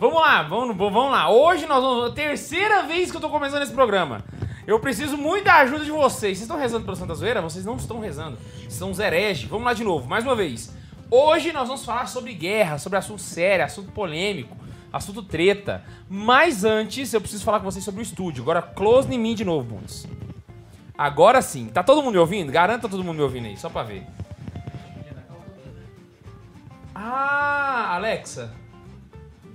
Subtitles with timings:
[0.00, 1.28] Vamos lá, vamos, vamos lá.
[1.28, 2.14] Hoje nós vamos.
[2.14, 4.24] Terceira vez que eu tô começando esse programa.
[4.66, 6.38] Eu preciso muito da ajuda de vocês.
[6.38, 7.42] Vocês estão rezando pela Santa Zoeira?
[7.42, 8.38] Vocês não estão rezando.
[8.68, 9.48] São os hereges.
[9.48, 10.72] Vamos lá de novo, mais uma vez.
[11.10, 14.56] Hoje nós vamos falar sobre guerra, sobre assunto sério, assunto polêmico,
[14.92, 15.84] assunto treta.
[16.08, 18.42] Mas antes, eu preciso falar com vocês sobre o estúdio.
[18.42, 20.06] Agora, close em mim de novo, Bundes.
[20.96, 21.66] Agora sim.
[21.66, 22.50] Tá todo mundo me ouvindo?
[22.50, 24.04] Garanta todo mundo me ouvindo aí, só pra ver.
[26.94, 28.52] Ah, Alexa.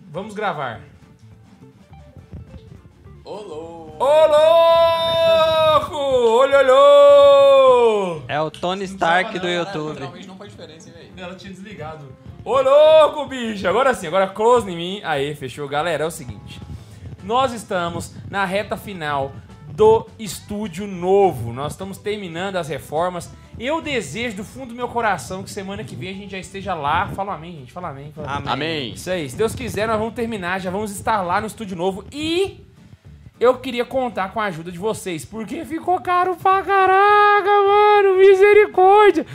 [0.09, 0.81] Vamos gravar.
[3.25, 3.95] Olô!
[3.99, 5.95] Ô louco!
[5.95, 8.23] Olho, olho!
[8.27, 9.99] É o Tony Stark do YouTube.
[9.99, 11.11] Realmente não faz diferença, hein, velho?
[11.17, 12.05] Ela tinha desligado.
[12.45, 13.65] Ô louco, bicho!
[13.65, 15.02] Agora sim, agora close em mim.
[15.03, 15.65] Aí, fechou.
[15.65, 16.59] Galera, é o seguinte.
[17.23, 19.31] Nós estamos na reta final
[19.69, 21.53] do estúdio novo.
[21.53, 23.31] Nós estamos terminando as reformas.
[23.58, 26.73] Eu desejo do fundo do meu coração que semana que vem a gente já esteja
[26.73, 27.08] lá.
[27.08, 27.71] Fala amém, gente.
[27.71, 28.11] Fala amém.
[28.11, 28.53] Fala amém.
[28.53, 28.94] Amém.
[28.94, 32.03] Isso aí, se Deus quiser, nós vamos terminar, já vamos estar lá no estúdio novo
[32.11, 32.61] e
[33.39, 39.25] eu queria contar com a ajuda de vocês, porque ficou caro pra caraca, mano, misericórdia.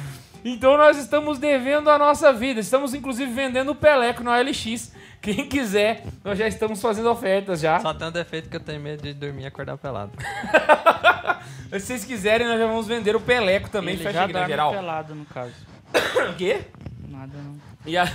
[0.44, 4.92] Então nós estamos devendo a nossa vida, estamos inclusive vendendo o Peleco no OLX.
[5.20, 7.80] Quem quiser, nós já estamos fazendo ofertas já.
[7.80, 10.12] Só tem um defeito que eu tenho medo de dormir e acordar pelado.
[11.72, 14.48] Se vocês quiserem, nós já vamos vender o Peleco também, Ele fecha já na dorme
[14.48, 14.72] geral.
[14.72, 15.52] pelado, no caso.
[16.30, 16.62] O quê?
[17.08, 17.58] Nada não.
[17.84, 18.08] E, a-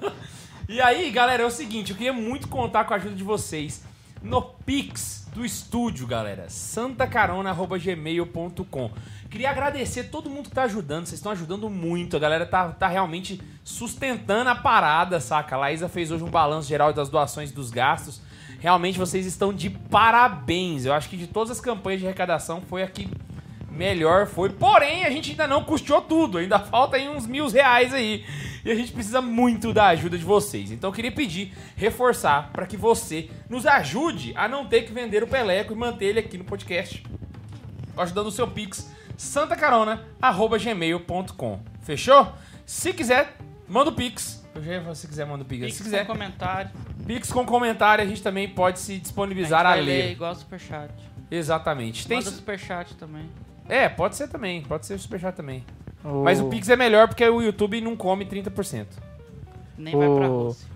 [0.68, 3.84] e aí, galera, é o seguinte, eu queria muito contar com a ajuda de vocês
[4.22, 6.48] no Pix do estúdio, galera.
[6.48, 8.90] santacarona.gmail.com
[9.30, 12.86] Queria agradecer todo mundo que tá ajudando, vocês estão ajudando muito, a galera tá, tá
[12.86, 15.56] realmente sustentando a parada, saca?
[15.56, 18.20] A Laísa fez hoje um balanço geral das doações e dos gastos.
[18.60, 20.84] Realmente vocês estão de parabéns.
[20.84, 23.08] Eu acho que de todas as campanhas de arrecadação foi a que
[23.70, 24.50] melhor foi.
[24.50, 26.38] Porém, a gente ainda não custeou tudo.
[26.38, 28.24] Ainda falta aí uns mil reais aí.
[28.64, 30.70] E a gente precisa muito da ajuda de vocês.
[30.70, 35.22] Então eu queria pedir, reforçar, para que você nos ajude a não ter que vender
[35.22, 37.02] o Peleco e manter ele aqui no podcast.
[37.96, 41.60] Ajudando o seu Pix, santacarona.gmail.com.
[41.82, 42.32] Fechou?
[42.64, 43.36] Se quiser,
[43.68, 44.40] manda o Pix.
[44.54, 45.64] Eu já ia falar, se quiser, manda o Pix.
[45.64, 46.70] Pix se quiser, com comentário.
[47.06, 50.12] Pix com comentário, a gente também pode se A gente disponibilizar a, vai ler ler.
[50.12, 50.92] igual superchat.
[51.30, 52.06] Exatamente.
[52.06, 53.28] Tem Manda superchat também.
[53.68, 54.62] É, pode ser também.
[54.62, 55.64] Pode ser superchat também.
[56.04, 58.86] Mas o Pix é melhor porque o YouTube não come 30%.
[59.78, 60.26] Nem vai pra.
[60.26, 60.68] Rússia.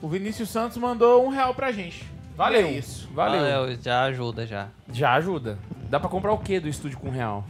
[0.00, 2.04] O Vinícius Santos mandou um real pra gente.
[2.36, 2.66] Valeu.
[2.66, 3.08] É isso.
[3.14, 3.40] Valeu.
[3.40, 4.68] Valeu, já ajuda já.
[4.92, 5.58] Já ajuda.
[5.88, 7.44] Dá pra comprar o que do estúdio com um real?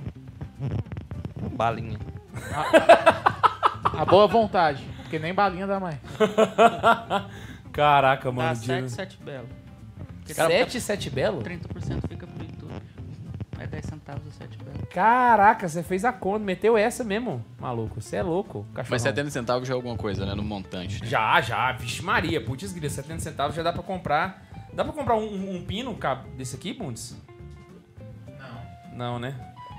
[1.52, 1.98] Balinha.
[3.96, 4.84] A boa vontade.
[5.02, 5.98] Porque nem balinha dá mais.
[7.72, 8.56] Caraca, Dá mano.
[8.56, 9.48] 7, 7 belo.
[10.20, 11.42] Porque 7, 7 belo?
[11.42, 12.26] 30% fica.
[13.58, 14.86] É 10 centavos o 7 belo.
[14.88, 18.00] Caraca, você fez a conta, meteu essa mesmo, maluco.
[18.00, 18.90] Você é louco, cachorro.
[18.90, 20.34] Mas 70 centavos já é alguma coisa, né?
[20.34, 21.00] No montante.
[21.02, 21.08] né?
[21.08, 21.72] Já, já.
[21.72, 24.42] Vixe Maria, putz grila, 70 centavos já dá pra comprar.
[24.72, 25.96] Dá pra comprar um, um- um pino
[26.36, 27.16] desse aqui, Bundes?
[28.92, 28.96] Não.
[28.96, 29.34] Não, né?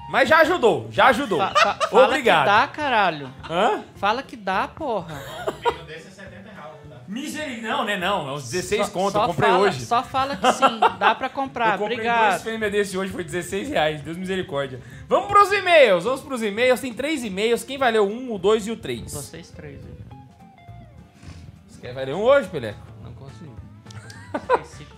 [0.10, 1.40] Mas já ajudou, já ajudou.
[1.40, 2.42] Fa- fa- fala Obrigado.
[2.42, 3.30] que dá, caralho.
[3.50, 3.84] Hã?
[3.96, 5.16] Fala que dá, porra.
[7.08, 7.70] Misericórdia.
[7.70, 7.98] Não, né?
[7.98, 9.86] Não, é uns 16 Só- conto, só eu comprei fala- hoje.
[9.86, 11.74] Só fala que sim, dá pra comprar.
[11.74, 12.42] eu comprei dois Obrigado.
[12.44, 14.02] fêmea desse hoje, foi 16 reais.
[14.02, 14.80] Deus misericórdia.
[15.08, 16.80] Vamos pros e-mails, vamos pros e-mails.
[16.80, 17.64] Tem três e-mails.
[17.64, 19.14] Quem vai ler o um, o dois e o três?
[19.14, 19.80] Vocês três.
[21.70, 22.80] Você quer vai ler um hoje, Peleco?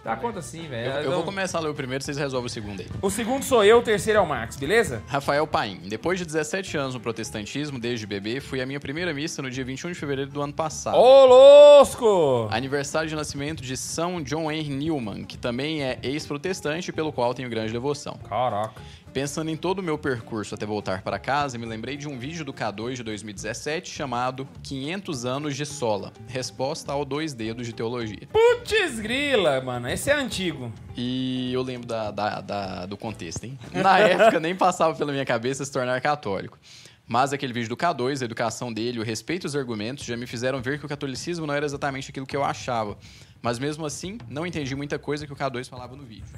[0.04, 0.88] Dá conta sim, velho.
[0.90, 2.88] Eu, eu Então, vou começar a ler o primeiro, vocês resolvem o segundo aí.
[3.02, 5.02] O segundo sou eu, o terceiro é o Marcos, beleza?
[5.08, 5.80] Rafael Paim.
[5.86, 9.64] Depois de 17 anos no protestantismo, desde bebê, fui à minha primeira missa no dia
[9.66, 10.96] 21 de fevereiro do ano passado.
[10.98, 12.48] Ô, louco!
[12.52, 17.50] Aniversário de nascimento de São John Henry Newman, que também é ex-protestante, pelo qual tenho
[17.50, 18.18] grande devoção.
[18.30, 18.82] Caraca.
[19.18, 22.46] Pensando em todo o meu percurso até voltar para casa, me lembrei de um vídeo
[22.46, 26.14] do K2 de 2017 chamado 500 anos de sola.
[26.28, 28.28] Resposta ao dois dedos de teologia.
[28.32, 29.90] Putz grila, mano.
[29.90, 30.72] Esse é antigo.
[30.96, 33.58] E eu lembro da, da- da- do contexto, hein?
[33.74, 36.60] Na época nem passava pela minha cabeça se tornar católico.
[37.08, 40.62] Mas aquele vídeo do K2, a educação dele, o respeito aos argumentos, já me fizeram
[40.62, 42.96] ver que o catolicismo não era exatamente aquilo que eu achava.
[43.42, 46.26] Mas mesmo assim, não entendi muita coisa que o K2 falava no vídeo.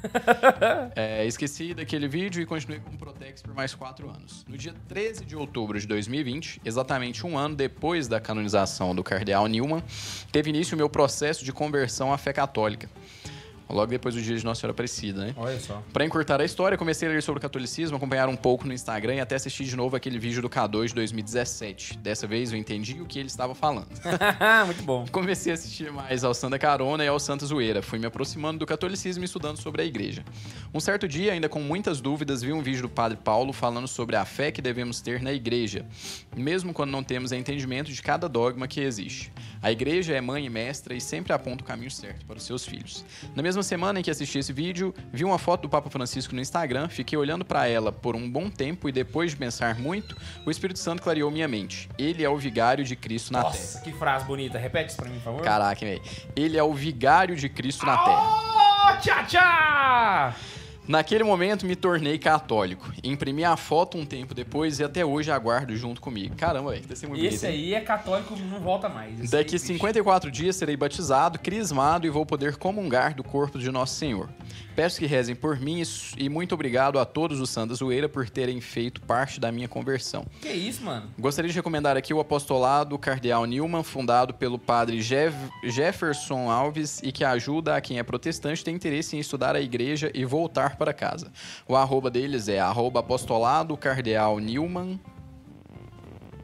[0.94, 4.44] É, esqueci daquele vídeo e continuei como Protex por mais quatro anos.
[4.48, 9.46] No dia 13 de outubro de 2020, exatamente um ano depois da canonização do cardeal
[9.46, 9.82] Newman,
[10.32, 12.88] teve início o meu processo de conversão à fé católica.
[13.72, 15.34] Logo depois do dia de Nossa Senhora Aparecida, né?
[15.36, 15.82] Olha só.
[15.92, 19.16] Pra encurtar a história, comecei a ler sobre o catolicismo, acompanhar um pouco no Instagram
[19.16, 21.98] e até assistir de novo aquele vídeo do K2 de 2017.
[21.98, 23.88] Dessa vez eu entendi o que ele estava falando.
[24.66, 25.06] Muito bom.
[25.10, 27.82] Comecei a assistir mais ao Santa Carona e ao Santa Zoeira.
[27.82, 30.24] Fui me aproximando do catolicismo e estudando sobre a igreja.
[30.72, 34.16] Um certo dia, ainda com muitas dúvidas, vi um vídeo do Padre Paulo falando sobre
[34.16, 35.84] a fé que devemos ter na igreja,
[36.36, 39.32] mesmo quando não temos entendimento de cada dogma que existe.
[39.62, 42.64] A igreja é mãe e mestra e sempre aponta o caminho certo para os seus
[42.64, 43.04] filhos.
[43.34, 46.40] Na mesma semana em que assisti esse vídeo, vi uma foto do Papa Francisco no
[46.40, 50.50] Instagram, fiquei olhando para ela por um bom tempo e depois de pensar muito, o
[50.50, 51.88] Espírito Santo clareou minha mente.
[51.98, 53.54] Ele é o vigário de Cristo na terra.
[53.54, 54.58] Nossa, que frase bonita.
[54.58, 55.42] Repete isso pra mim, por favor.
[55.42, 56.02] Caraca, velho.
[56.36, 58.22] Ele é o vigário de Cristo na terra.
[58.22, 60.36] Oh, tchá, tchá!
[60.90, 62.92] Naquele momento me tornei católico.
[63.04, 66.34] Imprimi a foto um tempo depois e até hoje aguardo junto comigo.
[66.34, 67.32] Caramba, velho, que testemunho bonito.
[67.32, 67.52] Esse hein?
[67.52, 69.20] aí é católico, não volta mais.
[69.20, 69.66] Esse Daqui aí, bicho.
[69.66, 74.28] 54 dias serei batizado, crismado e vou poder comungar do corpo de Nosso Senhor.
[74.76, 78.28] Peço que rezem por mim e- e muito obrigado a todos os Santa Zoeira por
[78.30, 80.24] terem feito parte da minha conversão.
[80.40, 81.08] Que isso, mano?
[81.18, 87.12] Gostaria de recomendar aqui o apostolado Cardeal Newman, fundado pelo padre Jeff- Jefferson Alves e
[87.12, 90.92] que ajuda a quem é protestante tem interesse em estudar a igreja e voltar para
[90.94, 91.30] casa.
[91.68, 94.98] O arroba deles é arroba apostolado Cardeal Newman.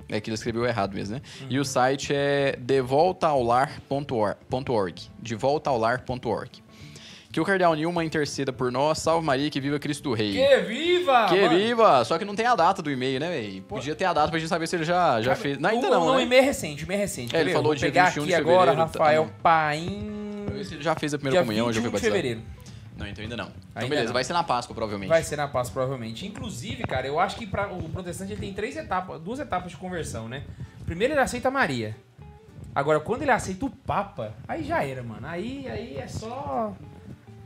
[0.09, 1.23] É que ele escreveu errado mesmo, né?
[1.51, 5.11] E o site é devoltaaular.org.
[5.21, 6.63] Devoltaaular.org.
[7.37, 8.97] Que o Cardeal Newman interceda por nós.
[8.97, 10.33] Salve Maria, que viva Cristo Rei.
[10.33, 11.27] Que viva!
[11.29, 11.59] Que mano.
[11.59, 12.03] viva!
[12.03, 13.61] Só que não tem a data do e-mail, né, velho?
[13.65, 15.59] Podia ter a data pra gente saber se ele já, já fez.
[15.59, 16.23] Não, ainda não, o né?
[16.23, 17.37] e-mail recente, e-mail recente.
[17.37, 19.33] É, ele falou dia pegar 21 aqui de agora, fevereiro, tá- Rafael não.
[19.43, 20.45] Paim.
[20.47, 22.15] Pra ver se ele já fez a primeira Dia comunhão, já 21 foi de batizado.
[22.17, 22.43] fevereiro.
[22.97, 23.45] Não, então ainda não.
[23.49, 24.13] Então Ainda beleza, não.
[24.15, 25.09] vai ser na Páscoa, provavelmente.
[25.11, 26.27] Vai ser na paz, provavelmente.
[26.27, 29.77] Inclusive, cara, eu acho que pra, o protestante ele tem três etapas, duas etapas de
[29.77, 30.43] conversão, né?
[30.87, 31.95] Primeiro ele aceita Maria.
[32.75, 35.27] Agora, quando ele aceita o Papa, aí já era, mano.
[35.27, 36.75] Aí, aí é só.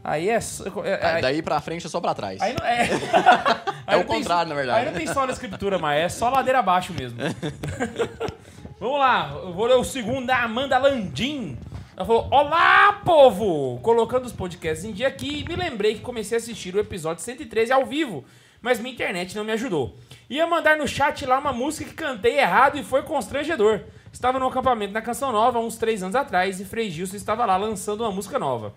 [0.03, 0.39] Aí é é-
[1.03, 2.41] Ah, aí- Daí pra frente é só pra trás.
[2.41, 2.89] Aí não é.
[3.87, 4.79] É o não tem- contrário, na verdade.
[4.79, 7.19] Aí não tem só na escritura, mas é só ladeira abaixo mesmo.
[8.79, 11.59] Vamos lá, eu vou ler o segundo da Amanda Landim.
[11.97, 13.79] Ela falou: Olá, povo!
[13.83, 17.73] Colocando os podcasts em dia aqui, me lembrei que comecei a assistir o episódio 113
[17.73, 18.25] ao vivo,
[18.63, 19.97] mas minha internet não me ajudou.
[20.31, 23.81] Ia mandar no chat lá uma música que cantei errado e foi constrangedor.
[24.13, 27.57] Estava no acampamento na Canção Nova uns três anos atrás e Frei Gilson estava lá
[27.57, 28.73] lançando uma música nova.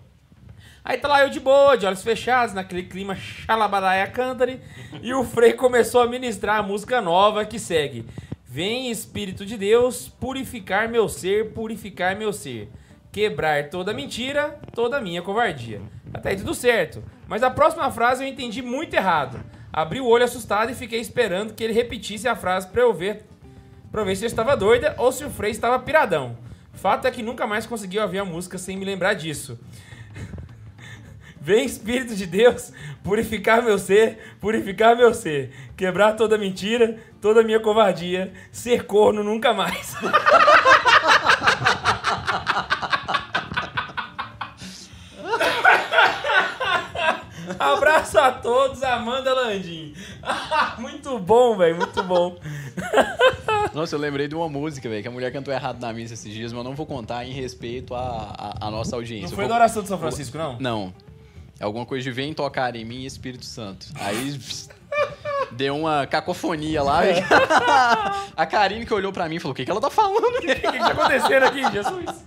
[0.84, 4.60] Aí tá lá eu de boa, de olhos fechados, naquele clima xalabadaia cântare,
[5.00, 8.04] e o Frei começou a ministrar a música nova que segue.
[8.44, 12.68] Vem Espírito de Deus, purificar meu ser, purificar meu ser.
[13.10, 15.80] Quebrar toda mentira, toda minha covardia.
[16.12, 17.02] Até aí tudo certo.
[17.26, 19.42] Mas a próxima frase eu entendi muito errado.
[19.72, 23.24] Abri o olho assustado e fiquei esperando que ele repetisse a frase pra eu ver,
[23.90, 26.36] pra ver se eu estava doida ou se o Frei estava piradão.
[26.74, 29.58] Fato é que nunca mais consegui ouvir a música sem me lembrar disso.
[31.44, 37.60] Vem Espírito de Deus, purificar meu ser, purificar meu ser, quebrar toda mentira, toda minha
[37.60, 39.94] covardia, ser corno nunca mais.
[47.58, 49.92] Abraço a todos, Amanda Landim.
[50.78, 52.36] muito bom, velho, muito bom.
[53.74, 56.32] Nossa, eu lembrei de uma música, velho, que a mulher cantou errado na missa esses
[56.32, 59.28] dias, mas eu não vou contar em respeito à, à, à nossa audiência.
[59.28, 60.58] Não foi vou- da oração de São Francisco, não?
[60.58, 60.94] Não.
[61.58, 63.86] É alguma coisa de vem tocar em mim, Espírito Santo.
[63.94, 64.38] Aí
[65.52, 67.02] deu uma cacofonia lá.
[67.02, 67.24] velho.
[68.36, 70.24] a Karine que olhou pra mim e falou: O que, que ela tá falando?
[70.36, 72.24] O que, que tá acontecendo aqui, Jesus?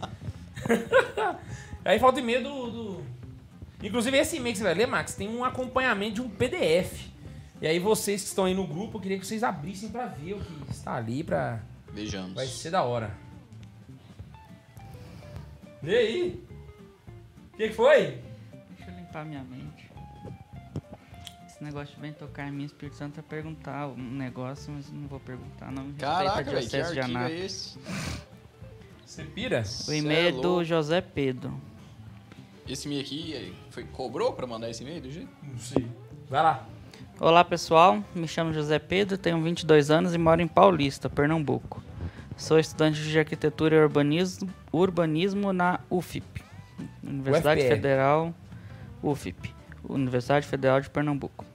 [1.85, 3.03] Aí falta e-mail do, do-
[3.83, 7.07] Inclusive, esse e-mail que você vai ler, Max, tem um acompanhamento de um PDF.
[7.61, 10.33] E aí, vocês que estão aí no grupo, eu queria que vocês abrissem pra ver
[10.33, 11.59] o que está ali, pra.
[11.91, 12.33] Beijamos.
[12.33, 13.11] Vai ser da hora.
[15.83, 16.43] E aí?
[17.53, 18.19] O que, que foi?
[19.07, 19.89] Limpar minha mente.
[21.47, 25.07] Esse negócio de vem tocar em mim, Espírito Santo, é perguntar um negócio, mas não
[25.07, 25.89] vou perguntar, não.
[25.89, 27.79] A Caraca, velho, que arquivo é esse?
[29.05, 29.63] Você pira?
[29.87, 30.63] O e-mail Cê é é do.
[30.63, 31.53] José Pedro.
[32.67, 35.29] Esse e-mail aqui foi, cobrou pra mandar esse e-mail do jeito?
[35.41, 35.87] Não sei.
[36.29, 36.67] Vai lá.
[37.17, 41.81] Olá pessoal, me chamo José Pedro, tenho 22 anos e moro em Paulista, Pernambuco.
[42.35, 46.43] Sou estudante de arquitetura e urbanismo, urbanismo na UFIP,
[47.01, 47.69] Universidade UFPE.
[47.69, 48.35] Federal
[49.11, 49.53] UFIP,
[49.87, 51.45] Universidade Federal de Pernambuco.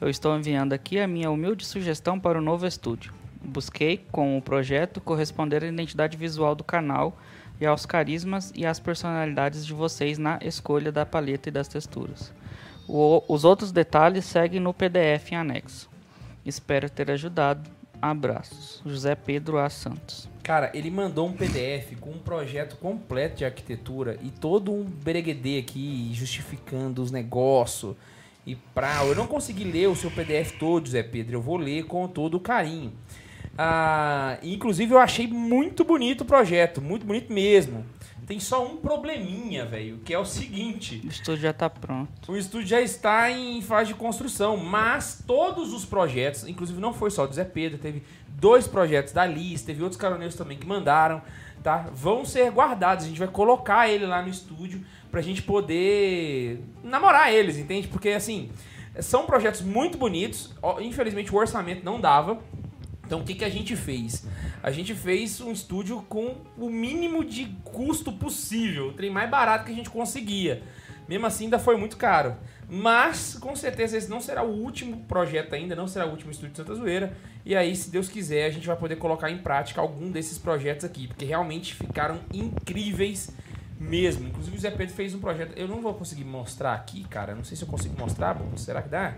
[0.00, 3.12] Eu estou enviando aqui a minha humilde sugestão para o novo estúdio.
[3.42, 7.16] Busquei, com o projeto, corresponder à identidade visual do canal
[7.60, 12.32] e aos carismas e às personalidades de vocês na escolha da paleta e das texturas.
[12.88, 15.88] O- os outros detalhes seguem no PDF em anexo.
[16.44, 17.68] Espero ter ajudado.
[18.00, 18.82] Abraços.
[18.84, 19.68] José Pedro A.
[19.68, 20.28] Santos.
[20.42, 25.58] Cara, ele mandou um PDF com um projeto completo de arquitetura e todo um breguedê
[25.58, 27.96] aqui justificando os negócios
[28.46, 29.04] e pra.
[29.04, 31.36] Eu não consegui ler o seu PDF todo, Zé Pedro.
[31.36, 32.92] Eu vou ler com todo carinho.
[33.58, 37.84] Ah, inclusive, eu achei muito bonito o projeto, muito bonito mesmo.
[38.26, 42.32] Tem só um probleminha, velho, que é o seguinte: O estúdio já tá pronto.
[42.32, 47.10] o estúdio já está em fase de construção, mas todos os projetos, inclusive não foi
[47.10, 51.22] só do Zé Pedro, teve dois projetos da Liz, teve outros caroneiros também que mandaram,
[51.62, 51.88] tá?
[51.94, 57.32] Vão ser guardados, a gente vai colocar ele lá no estúdio pra gente poder namorar
[57.32, 57.86] eles, entende?
[57.86, 58.50] Porque assim,
[58.98, 62.40] são projetos muito bonitos, infelizmente o orçamento não dava.
[63.06, 64.26] Então o que, que a gente fez?
[64.62, 69.64] A gente fez um estúdio com o mínimo de custo possível, o trem mais barato
[69.64, 70.62] que a gente conseguia.
[71.08, 72.36] Mesmo assim, ainda foi muito caro.
[72.68, 76.50] Mas, com certeza, esse não será o último projeto ainda, não será o último estúdio
[76.50, 77.16] de Santa Zoeira.
[77.44, 80.84] E aí, se Deus quiser, a gente vai poder colocar em prática algum desses projetos
[80.84, 83.30] aqui, porque realmente ficaram incríveis
[83.78, 84.26] mesmo.
[84.26, 85.56] Inclusive, o Zé Pedro fez um projeto.
[85.56, 87.36] Eu não vou conseguir mostrar aqui, cara.
[87.36, 89.14] Não sei se eu consigo mostrar, bom, será que dá?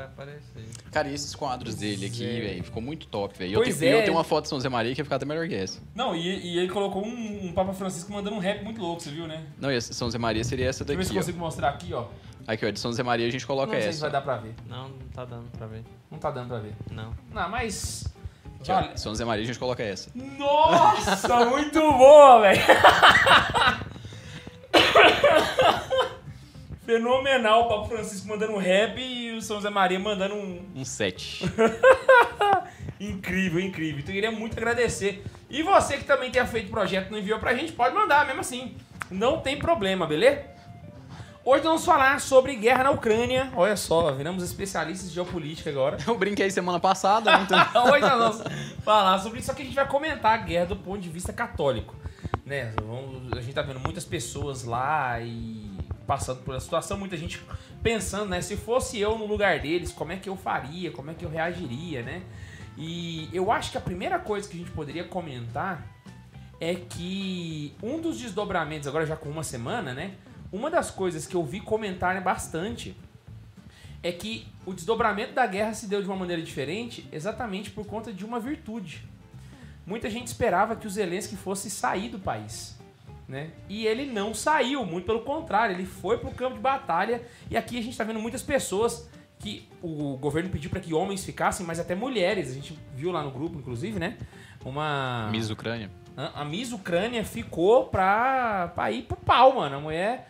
[0.00, 0.64] Vai aparecer.
[0.90, 2.40] Cara, e esses quadros dele aqui, é.
[2.40, 3.52] velho, ficou muito top, velho.
[3.54, 3.98] Eu, Pois tenho- é.
[3.98, 5.78] eu tenho uma foto de São Zé Maria que ia ficar até melhor que essa.
[5.94, 9.10] Não, e, e ele colocou um, um Papa Francisco mandando um rap muito louco, você
[9.10, 9.44] viu, né?
[9.58, 11.24] Não, e essa São Zé Maria seria essa Deixa eu ver se daqui, eu ó.
[11.24, 12.06] consigo mostrar aqui, ó.
[12.46, 14.00] Aqui, ó, de São Zé Maria a gente coloca não sei se essa.
[14.00, 14.54] vai dar pra ver.
[14.66, 15.84] Não, não tá dando pra ver.
[16.10, 16.72] Não tá dando pra ver.
[16.90, 17.12] Não.
[17.32, 18.04] Não, mas.
[18.60, 18.98] Aqui, ó, Vale.
[18.98, 20.10] São Zé Maria a gente coloca essa.
[20.14, 22.60] Nossa, muito boa, velho.
[26.84, 30.66] Fenomenal o Papa Francisco mandando um rap e o São Zé Maria mandando um.
[30.74, 31.44] Um 7.
[33.00, 34.00] Incrível, incrível.
[34.00, 35.24] Então eu queria muito agradecer.
[35.48, 38.40] E você que também tenha feito projeto e não enviou pra gente, pode mandar mesmo
[38.40, 38.76] assim.
[39.10, 40.42] Não tem problema, beleza?
[41.42, 43.50] Hoje vamos falar sobre guerra na Ucrânia.
[43.56, 45.96] Olha só, viramos especialistas em geopolítica agora.
[46.06, 47.44] Eu brinquei semana passada, né?
[47.44, 47.58] Então...
[47.90, 48.42] Hoje nós vamos
[48.84, 51.32] falar sobre isso, só que a gente vai comentar a guerra do ponto de vista
[51.32, 51.96] católico.
[52.44, 52.74] Né?
[53.34, 55.69] A gente tá vendo muitas pessoas lá e
[56.10, 57.40] passando por essa situação, muita gente
[57.84, 58.42] pensando, né?
[58.42, 61.30] Se fosse eu no lugar deles, como é que eu faria, como é que eu
[61.30, 62.24] reagiria, né?
[62.76, 65.86] E eu acho que a primeira coisa que a gente poderia comentar
[66.60, 70.16] é que um dos desdobramentos, agora já com uma semana, né?
[70.50, 72.96] Uma das coisas que eu vi comentarem bastante
[74.02, 78.12] é que o desdobramento da guerra se deu de uma maneira diferente exatamente por conta
[78.12, 79.08] de uma virtude.
[79.86, 82.79] Muita gente esperava que o Zelensky fosse sair do país.
[83.30, 83.50] Né?
[83.68, 87.22] E ele não saiu, muito pelo contrário, ele foi pro campo de batalha.
[87.48, 89.08] E aqui a gente está vendo muitas pessoas
[89.38, 92.50] que o governo pediu para que homens ficassem, mas até mulheres.
[92.50, 94.16] A gente viu lá no grupo, inclusive, né?
[94.64, 95.28] Uma.
[95.30, 95.88] Miss Ucrânia.
[96.16, 99.76] A a Miss Ucrânia ficou pra, pra ir pro pau, mano.
[99.76, 100.28] A mulher.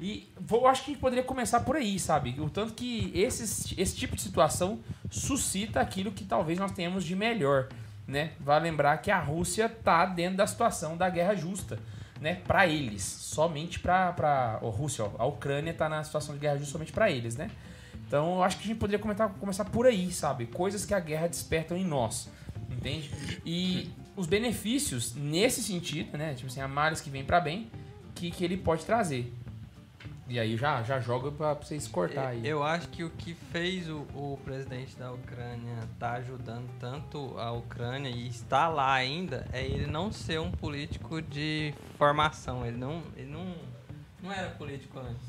[0.00, 2.34] E vou- eu acho que a gente poderia começar por aí, sabe?
[2.40, 4.78] O tanto que esses, esse tipo de situação
[5.10, 7.68] suscita aquilo que talvez nós tenhamos de melhor,
[8.06, 8.30] né?
[8.40, 11.78] Vale lembrar que a Rússia tá dentro da situação da guerra justa,
[12.20, 12.40] né?
[12.46, 16.92] Pra eles, somente pra a Rússia, a Ucrânia tá na situação de guerra justa somente
[16.92, 17.50] pra eles, né?
[18.06, 20.46] Então eu acho que a gente poderia comentar, começar por aí, sabe?
[20.46, 22.30] Coisas que a guerra despertam em nós,
[22.70, 23.10] entende?
[23.44, 26.34] E os benefícios nesse sentido, né?
[26.34, 27.70] Tipo assim, a males que vem pra bem,
[28.14, 29.32] que, que ele pode trazer.
[30.28, 32.46] E aí já, já joga pra, pra vocês cortar aí.
[32.46, 37.50] Eu acho que o que fez o, o presidente da Ucrânia tá ajudando tanto a
[37.52, 42.66] Ucrânia e está lá ainda é ele não ser um político de formação.
[42.66, 43.54] Ele não, ele não,
[44.22, 45.26] não era político antes.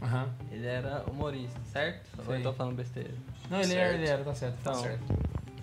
[0.00, 0.30] Aham.
[0.50, 2.08] Ele era humorista, certo?
[2.26, 3.12] Ou eu tô falando besteira?
[3.50, 5.04] Não, ele era, ele era, tá certo, tá Então, certo.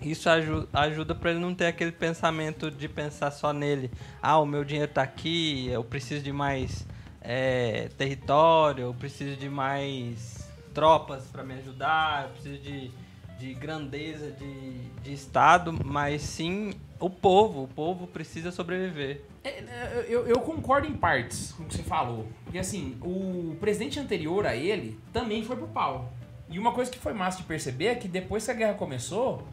[0.00, 3.90] Isso aju- ajuda pra ele não ter aquele pensamento de pensar só nele.
[4.22, 6.86] Ah, o meu dinheiro tá aqui, eu preciso de mais
[7.26, 12.90] é, território, eu preciso de mais tropas pra me ajudar, eu preciso de,
[13.38, 17.64] de grandeza de, de Estado, mas sim o povo.
[17.64, 19.24] O povo precisa sobreviver.
[19.42, 22.28] É, é, eu, eu concordo em partes com o que você falou.
[22.44, 26.12] Porque assim, o presidente anterior a ele também foi pro pau.
[26.48, 29.46] E uma coisa que foi massa de perceber é que depois que a guerra começou,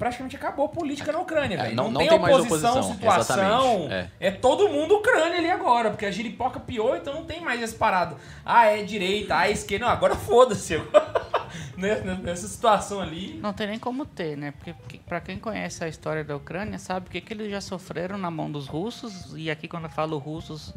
[0.00, 1.76] praticamente acabou a política na Ucrânia, É, velho.
[1.76, 3.84] não- não, não tem, tem mais oposição, oposição, situação.
[3.84, 4.30] exatamente, É.
[4.30, 8.16] todo mundo Ucrânia ali agora, porque a giripoca piou, então não tem mais esse parado.
[8.44, 9.84] Ah, é direita, ah, é esquerda.
[9.84, 10.74] Não, agora foda-se.
[11.76, 13.38] Nessa situação ali.
[13.42, 14.52] Não tem nem como ter, né?
[14.52, 17.60] Porque, porque para quem conhece a história da Ucrânia, sabe o que, que eles já
[17.60, 19.34] sofreram na mão dos russos.
[19.36, 20.72] E aqui quando eu falo russos,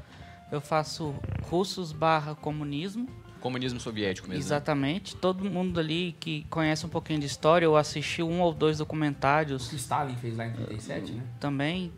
[0.52, 1.16] eu faço
[1.50, 3.08] russos barra comunismo.
[3.44, 4.40] Comunismo soviético mesmo.
[4.40, 4.46] né?
[4.46, 5.18] Exatamente.
[5.18, 9.68] Todo mundo ali que conhece um pouquinho de história ou assistiu um ou dois documentários
[9.68, 11.24] que o Stalin fez lá em 37, né?
[11.42, 11.92] também,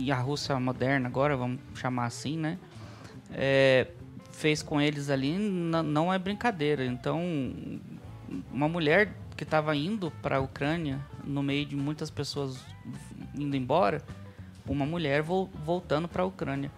[0.00, 2.58] e a Rússia moderna agora, vamos chamar assim, né?
[3.32, 3.86] É,
[4.32, 6.84] fez com eles ali não é brincadeira.
[6.84, 7.20] Então,
[8.52, 12.60] uma mulher que estava indo para a Ucrânia no meio de muitas pessoas
[13.36, 14.02] indo embora,
[14.66, 16.72] uma mulher vol- voltando para a Ucrânia.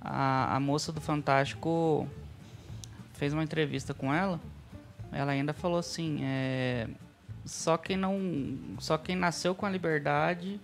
[0.00, 2.08] A, a moça do Fantástico
[3.14, 4.40] fez uma entrevista com ela.
[5.10, 6.88] Ela ainda falou assim: é,
[7.44, 8.18] só quem não,
[8.78, 10.60] só quem nasceu com a liberdade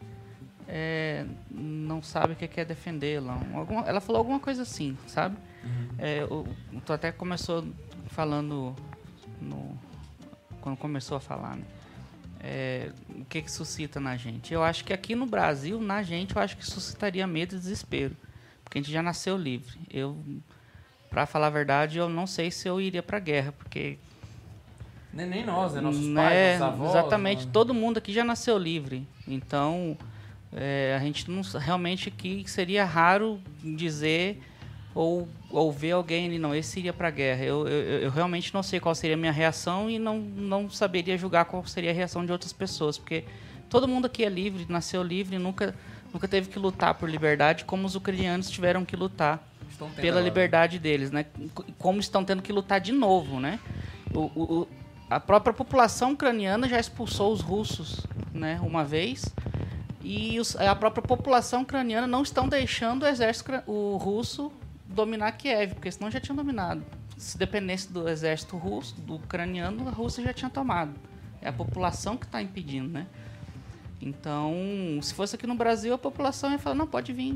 [0.69, 3.39] é, não sabe o que que é defendê-la.
[3.87, 5.37] Ela falou alguma coisa assim, sabe?
[5.99, 6.47] É, o,
[6.85, 7.67] tu até começou
[8.07, 8.75] falando
[9.41, 9.79] no,
[10.61, 11.65] quando começou a falar, né?
[12.43, 14.55] É, o que que suscita na gente?
[14.55, 18.17] Eu acho que aqui no Brasil, na gente, eu acho que suscitaria medo e desespero,
[18.65, 19.79] porque a gente já nasceu livre.
[19.91, 20.17] Eu,
[21.11, 23.99] para falar a verdade, eu não sei se eu iria para guerra, porque
[25.13, 25.81] Nem, nem nós, né?
[25.81, 26.91] Nossos né, pais, nossos avós.
[26.91, 27.51] exatamente, né?
[27.53, 29.07] todo mundo aqui já nasceu livre.
[29.27, 29.99] Então,
[30.53, 34.41] é, a gente não realmente aqui seria raro dizer
[34.95, 37.45] ou, ou ver alguém não, esse iria para guerra.
[37.45, 41.19] Eu, eu, eu realmente não sei qual seria a minha reação e não, não saberia
[41.19, 43.25] julgar qual seria a reação de outras pessoas, porque
[43.69, 45.75] todo mundo aqui é livre, nasceu livre, nunca
[46.13, 49.50] nunca teve que lutar por liberdade como os ucranianos tiveram que lutar
[49.89, 50.25] pela agora.
[50.25, 51.25] liberdade deles, né?
[51.79, 53.59] Como estão tendo que lutar de novo, né?
[54.15, 54.69] O, o-
[55.09, 58.61] a própria população ucraniana já expulsou os russos, né?
[58.63, 59.25] Uma vez
[60.03, 64.53] e os- a própria população ucraniana não estão deixando o exército o russo
[64.87, 66.83] dominar Kiev, porque senão já tinha dominado.
[67.17, 70.95] Se dependesse do exército russo, do ucraniano, a Rússia já tinha tomado.
[71.43, 73.07] É a população que está impedindo, né?
[74.01, 74.55] Então,
[75.03, 77.35] se fosse aqui no Brasil, a população ia falar, não, pode vir,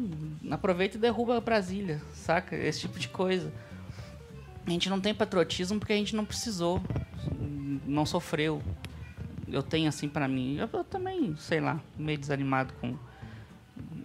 [0.50, 2.56] aproveita e derruba Brasília, saca?
[2.56, 3.52] Esse tipo de coisa.
[4.66, 6.80] A gente não tem patriotismo porque a gente não precisou,
[7.87, 8.62] não sofreu.
[9.47, 10.56] Eu tenho assim pra mim.
[10.56, 12.97] Eu, eu também, sei lá, meio desanimado com.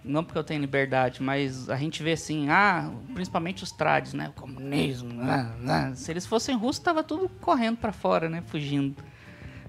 [0.04, 4.28] Não porque eu tenho liberdade, mas a gente vê assim, ah, principalmente os trades, né?
[4.28, 5.20] O comunismo.
[5.22, 5.94] ah, ah.
[5.94, 8.42] Se eles fossem russos, tava tudo correndo pra fora, né?
[8.46, 9.02] Fugindo.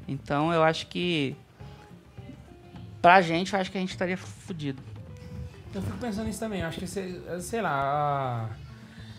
[0.08, 1.38] Então eu acho que.
[3.02, 4.82] Pra gente, eu acho que a gente estaria fudido.
[5.74, 6.62] Eu fico pensando nisso também.
[6.62, 8.50] eu Acho que, sei, sei lá.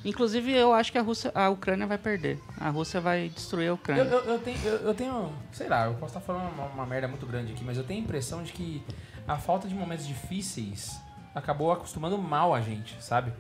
[0.05, 2.39] Inclusive, eu acho que a Rússia, a Ucrânia vai perder.
[2.59, 4.03] A Rússia vai destruir a Eu, Ucrânia.
[4.03, 5.33] eu, eu tenho, eu, eu tenho.
[5.53, 8.01] Sei lá, eu posso estar falando uma, uma merda muito grande aqui, mas eu tenho
[8.01, 8.83] a impressão de que
[9.27, 11.01] a falta de momentos difíceis
[11.35, 13.33] acabou acostumando mal a gente, sabe?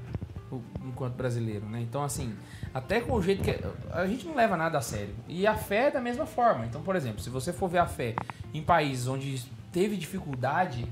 [0.50, 1.80] O- enquanto brasileiro, né?
[1.80, 2.32] Então, assim,
[2.72, 3.58] até com o jeito que.
[3.92, 5.14] A gente não leva nada a sério.
[5.28, 6.64] E a fé é da mesma forma.
[6.64, 8.14] Então, por exemplo, se você for ver a fé
[8.54, 10.86] em países onde teve dificuldade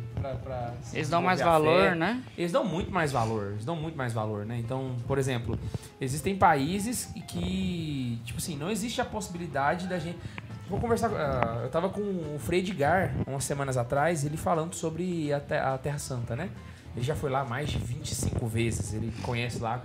[0.83, 2.23] se Eles dão mais valor, né?
[2.37, 4.59] eles dão muito mais valor, eles dão muito mais valor, né?
[4.59, 5.59] Então, por exemplo,
[6.01, 10.19] existem países que, tipo assim, não existe a possibilidade da gente.
[10.69, 11.11] Vou conversar.
[11.13, 15.55] ah, eu tava com o Frei Edgar umas semanas atrás, ele falando sobre a, Te-
[15.55, 16.49] a Terra Santa, né?
[16.95, 19.79] Ele já foi lá mais de 25 vezes, ele conhece lá.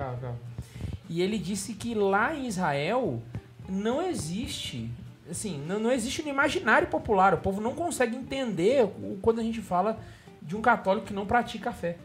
[1.10, 3.22] E ele disse que lá em Israel
[3.70, 4.90] não existe.
[5.30, 7.34] Assim, não, não existe no imaginário popular.
[7.34, 10.00] O povo não consegue entender o- quando a gente fala
[10.42, 11.98] de um católico que não pratica a fé.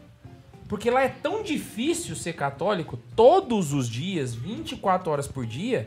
[0.67, 5.85] Porque lá é tão difícil ser católico todos os dias, 24 horas por dia,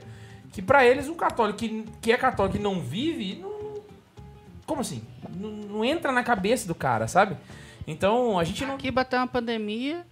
[0.53, 3.75] que pra eles um católico que, que é católico e não vive, não,
[4.67, 5.03] como assim?
[5.35, 7.37] Não, não entra na cabeça do cara, sabe?
[7.87, 8.75] Então a gente não.
[8.77, 10.07] Aqui bateu uma pandemia,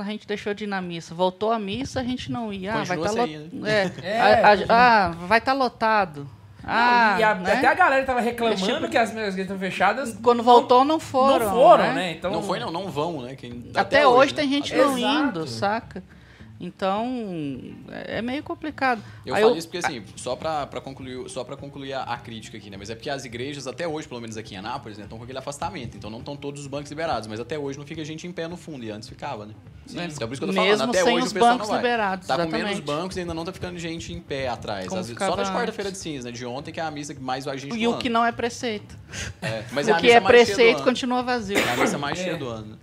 [0.00, 1.14] a gente deixou de ir na missa.
[1.14, 2.74] Voltou a missa, a gente não ia.
[2.74, 6.28] Ah, vai estar sem ir, é, É, a- a- ah, vai estar lotado.
[6.64, 7.52] Ah, Não, e a- né?
[7.54, 10.16] até a galera tava reclamando tipo que as igrejas estão fechadas.
[10.22, 11.46] Quando voltou, não foram.
[11.46, 11.92] não foram, né?
[11.94, 12.12] né?
[12.12, 13.34] Então, Não foi, não, não vão, né?
[13.34, 14.42] Quem- Até, hoje, né?
[14.42, 15.18] tem gente Até- não Exato.
[15.28, 16.02] indo, saca?
[16.62, 17.06] Então,
[17.90, 19.02] é é meio complicado.
[19.26, 22.16] Eu Aí falo isso porque, assim, só pra, pra concluir, só pra concluir a, a
[22.16, 22.76] crítica aqui, né?
[22.78, 25.24] Mas é porque as igrejas, até hoje, pelo menos aqui em Anápolis, né, estão com
[25.24, 25.96] aquele afastamento.
[25.96, 27.26] Então não estão todos os bancos liberados.
[27.26, 28.84] Mas até hoje não fica gente em pé no fundo.
[28.84, 29.54] E antes ficava, né?
[29.86, 29.98] Sim.
[30.04, 30.90] Então por isso que eu tô Mesmo falando.
[30.90, 31.82] Até sem hoje os o pessoal bancos não vai.
[31.82, 32.82] liberados, Tá com menos exatamente.
[32.86, 34.92] bancos e ainda não tá ficando gente em pé atrás.
[34.92, 36.32] Às só na quarta-feira de cinza, né?
[36.32, 37.98] De ontem, que é a missa que mais vai gente E o ano.
[38.00, 38.96] que não é preceito.
[39.42, 41.58] É, mas o a que missa é preceito continua vazio.
[41.58, 42.22] É a missa mais É.
[42.24, 42.78] cheia do ano.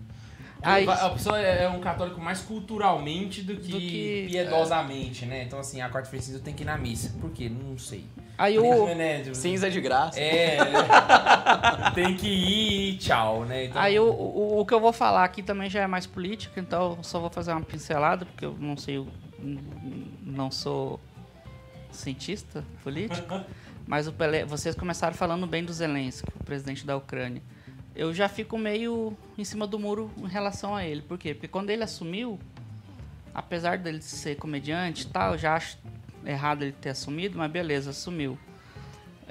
[0.62, 5.44] Aí, A pessoa é um católico mais culturalmente do que, Do que- piedosamente, né?
[5.44, 7.16] Então, assim, a quarta-feira cinza eu tenho que ir na missa.
[7.22, 7.50] Por quê?
[7.50, 8.06] Não sei.
[8.38, 10.20] aí o, Né, Cinza é de graça.
[10.20, 10.58] É,
[11.96, 13.66] tem que ir e tchau, né?
[13.66, 16.60] Então, Aí o, o, o que eu vou falar aqui também já é mais política,
[16.60, 19.08] então eu só vou fazer uma pincelada, porque eu não sei, o-
[20.24, 21.00] não sou
[21.92, 23.42] cientista político,
[23.88, 27.42] mas o Pelé, vocês começaram falando bem do Zelensky, o presidente da Ucrânia.
[28.00, 31.02] Eu já fico meio em cima do muro em relação a ele.
[31.02, 31.34] Por quê?
[31.34, 32.40] Porque quando ele assumiu,
[33.34, 35.78] apesar dele ser comediante e tal, eu já acho
[36.26, 38.40] errado ele ter assumido, mas beleza, assumiu.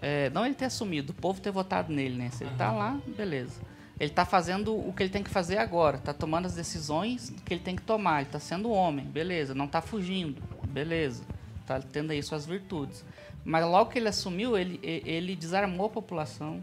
[0.03, 2.29] É, não ele ter assumido, o povo ter votado nele, né?
[2.29, 3.59] Se ele tá lá, beleza.
[3.99, 7.55] Ele tá fazendo o que ele tem que fazer agora, tá tomando as decisões que
[7.55, 9.55] ele tem que tomar, ele tá sendo homem, beleza.
[9.55, 11.25] Não tá fugindo, beleza.
[11.67, 13.03] tá tendo aí suas virtudes.
[13.47, 16.63] Mas logo que ele assumiu, ele, ele desarmou a população.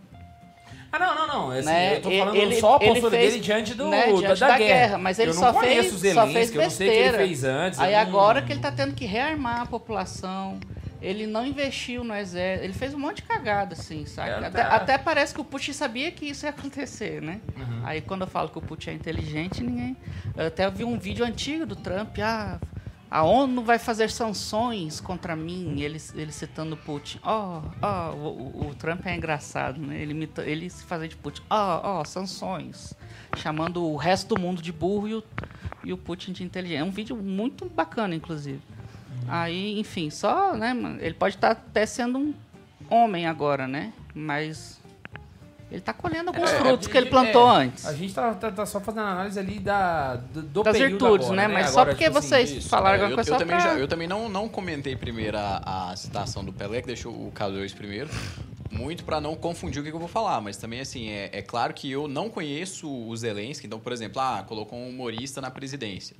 [0.95, 1.51] Ah, não, não, não.
[1.51, 1.97] Assim, Né?
[1.97, 4.47] Eu tô falando ele- só a postura fez, dele diante, do, né, da, diante da
[4.47, 4.79] da guerra.
[4.79, 7.17] guerra, mas ele eu só fez- só fez eu não sei o que ele besteira.
[7.17, 7.79] fez antes.
[7.79, 10.60] Aí não- agora que ele tá tendo que rearmar a população,
[11.01, 14.29] ele não investiu no exército, ele fez um monte de cagada, assim, sabe?
[14.29, 14.67] É, até, tá.
[14.75, 17.39] até parece que o Putin sabia que isso ia acontecer, né?
[17.55, 17.81] Uhum.
[17.84, 19.95] Aí quando eu falo que o Putin é inteligente, ninguém...
[20.36, 22.60] Eu até vi um vídeo antigo do Trump, ah,
[23.15, 27.19] a ONU vai fazer sanções contra mim, ele, ele citando Putin.
[27.23, 30.01] Ó, ó, o, o- o Trump é engraçado, né?
[30.01, 31.41] Ele, imita, ele se fazia de Putin.
[31.49, 32.93] Ó, ó, sanções.
[33.38, 35.23] Chamando o resto do mundo de burro e o,
[35.84, 36.80] e o Putin de inteligente.
[36.80, 38.62] É um vídeo muito bacana, inclusive.
[39.28, 40.75] Aí, enfim, só, né?
[40.99, 42.34] Ele pode estar até sendo um
[42.89, 43.91] homem agora, né?
[44.13, 44.80] Mas
[45.75, 47.85] ele tá colhendo alguns É, frutos a que ele plantou é, antes.
[47.85, 51.47] A gente tá, tá- tá só fazendo análise ali da, do, do Das virtudes, agora,
[51.47, 51.53] né?
[51.53, 53.73] Mas só porque tipo assim, vocês Isso, falaram é, alguma eu, coisa eu também pra-
[53.73, 57.31] já- eu também não, não comentei primeiro a, a citação do Pelé, que deixou o
[57.35, 58.09] K2 primeiro,
[58.71, 61.41] muito pra não confundir o que, que eu vou falar, mas também assim, é, é
[61.41, 65.51] claro que eu não conheço o Zelensky, então, por exemplo, ah, colocou um humorista na
[65.51, 66.15] presidência.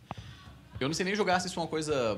[0.80, 2.18] Eu não sei nem julgar se isso é uma coisa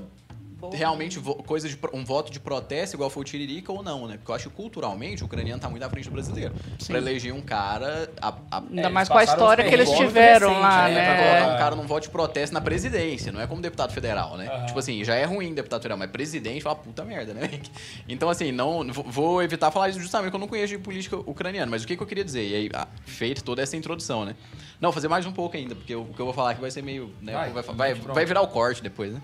[0.74, 4.18] realmente vo- coisa de um voto de protesto igual foi o Tiririca ou não, né?
[4.18, 6.54] Porque eu acho que culturalmente o ucraniano tá muito à frente do brasileiro.
[6.80, 6.88] Sim.
[6.88, 10.60] Pra eleger um cara a, a- Ainda É, mais com a história que eles tiveram
[10.60, 11.24] lá, né, É, pra né?
[11.40, 14.48] colocar um cara num voto de protesto na presidência, não é como deputado federal, né?
[14.48, 14.66] Aham.
[14.66, 17.50] Tipo assim, já é ruim deputado federal, mas presidente fala puta merda, né?
[18.10, 21.70] Então, assim, não vou- evitar falar isso justamente porque eu não conheço de política ucraniana,
[21.70, 22.48] mas o que, que eu queria dizer?
[22.48, 24.36] E aí, ah, feito toda essa introdução, né?
[24.80, 26.84] Não, fazer mais um pouco ainda, porque o que eu vou falar aqui vai ser
[26.84, 27.12] meio.
[27.22, 29.22] Né, Vai, vai, vai, vai virar o corte depois, né?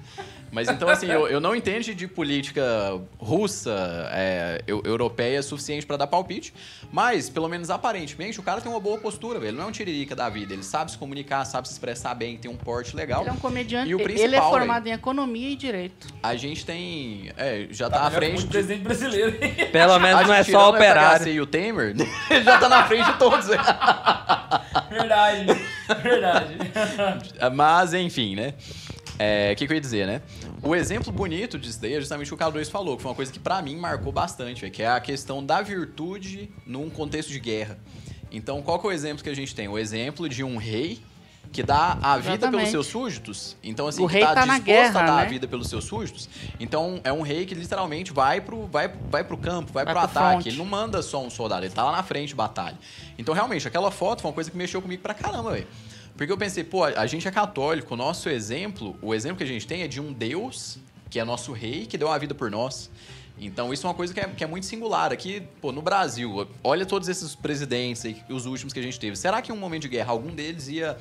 [0.53, 2.63] Mas então, assim, eu, eu não entendo de política
[3.19, 6.53] russa, é, eu- europeia suficiente pra dar palpite,
[6.91, 9.49] mas, pelo menos aparentemente, o cara tem uma boa postura, velho.
[9.49, 10.53] Ele não é um tiririca da vida.
[10.53, 13.21] Ele sabe se comunicar, sabe se expressar bem, tem um porte legal.
[13.21, 13.89] Ele é um comediante.
[13.89, 16.07] E o ele é principal, formado em economia e direito.
[16.21, 17.31] A gente tem.
[17.35, 18.43] É, já Tá tá, à frente.
[18.43, 19.33] de- presidente brasileiro.
[19.73, 21.27] Pelo menos acho não é só operário.
[21.27, 21.95] e o Temer,
[22.29, 23.47] ele já tá na frente de todos.
[24.89, 25.45] verdade,
[26.03, 26.53] verdade.
[27.55, 28.53] Mas, enfim, né?
[29.19, 30.21] É, O que, que eu ia dizer, né?
[30.61, 33.15] O exemplo bonito disso daí é justamente o que o K2 falou, que foi uma
[33.15, 37.29] coisa que pra mim marcou bastante, véio, que é a questão da virtude num contexto
[37.29, 37.77] de guerra.
[38.31, 39.67] Então, qual que é o exemplo que a gente tem?
[39.67, 40.99] O exemplo de um rei
[41.51, 42.51] que dá a vida Exatamente.
[42.57, 43.55] pelos seus súditos.
[43.61, 45.25] Então, assim, O que tá, tá disposto a guerra, dar a né?
[45.29, 46.27] vida pelos seus súditos.
[46.59, 50.01] Então, é um rei que literalmente vai pro, vai, vai pro campo, vai, Vai pro
[50.09, 50.31] pro ataque.
[50.41, 50.45] front.
[50.47, 52.75] Ele não manda só um soldado, ele tá lá na frente de batalha.
[53.19, 55.67] Então, realmente, aquela foto foi uma coisa que mexeu comigo pra caramba, velho.
[56.15, 59.47] Porque eu pensei, pô, a gente é católico, o nosso exemplo, o exemplo que a
[59.47, 60.77] gente tem é de um Deus,
[61.09, 62.89] que é nosso rei, que deu a vida por nós.
[63.39, 65.11] Então, isso é uma coisa que é, que é muito singular.
[65.11, 69.15] Aqui, pô, no Brasil, olha todos esses presidentes aí, os últimos que a gente teve.
[69.15, 70.97] Será que em um momento de guerra algum deles ia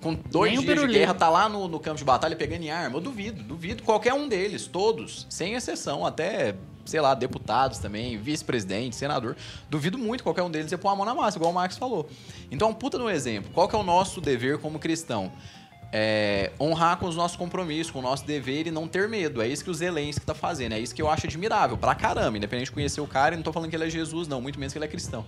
[0.00, 2.70] com dois Nem dias de guerra, tá lá no, no campo de batalha pegando em
[2.70, 2.96] arma.
[2.96, 3.82] Eu duvido, duvido.
[3.82, 6.54] Qualquer um deles, todos, sem exceção, até,
[6.90, 9.36] sei lá, deputados também, vice-presidente, senador.
[9.68, 12.08] Duvido muito qualquer um deles ia pôr a mão na massa, igual o Max falou.
[12.50, 13.50] Então, puta no exemplo.
[13.52, 15.32] Qual que é o nosso dever como cristão?
[15.92, 19.40] É, honrar com os nossos compromissos, com o nosso dever e não ter medo.
[19.40, 20.72] É isso que o Zelensky tá fazendo.
[20.72, 22.36] É isso que eu acho admirável, pra caramba.
[22.36, 24.58] Independente de conhecer o cara, e não tô falando que ele é Jesus, não, muito
[24.58, 25.24] menos que ele é cristão.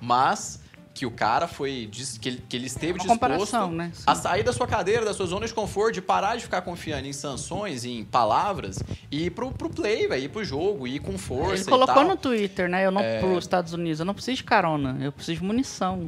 [0.00, 0.60] Mas
[0.94, 1.88] que o cara foi.
[2.20, 3.90] que ele, que ele esteve Uma disposto né?
[4.06, 7.06] A sair da sua cadeira, da sua zona de conforto, de parar de ficar confiando
[7.08, 8.78] em sanções, em palavras,
[9.10, 11.54] e ir pro, pro play, velho, ir pro jogo, ir com força.
[11.54, 12.04] Ele e colocou tal.
[12.08, 12.84] no Twitter, né?
[12.84, 16.00] Eu não para os Estados Unidos, eu não preciso de carona, eu preciso de munição,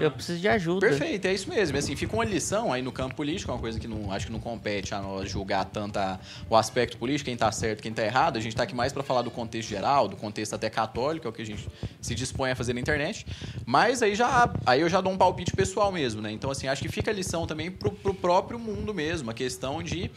[0.00, 0.88] eu preciso de ajuda.
[0.88, 1.76] Perfeito, é isso mesmo.
[1.76, 4.32] E, Assim, fica uma lição aí no campo político, uma coisa que não, acho que
[4.32, 8.04] não compete a nós julgar tanto a- o aspecto político, quem tá certo, quem tá
[8.04, 8.36] errado.
[8.36, 11.30] A gente tá aqui mais para falar do contexto geral, do contexto até católico, é
[11.30, 11.66] o que a gente
[12.02, 13.24] se dispõe a fazer na internet.
[13.64, 16.30] Mas aí já aí eu já dou um palpite pessoal mesmo, né?
[16.32, 19.82] Então, assim, acho que fica a lição também pro, pro próprio mundo mesmo, a questão
[19.82, 20.10] de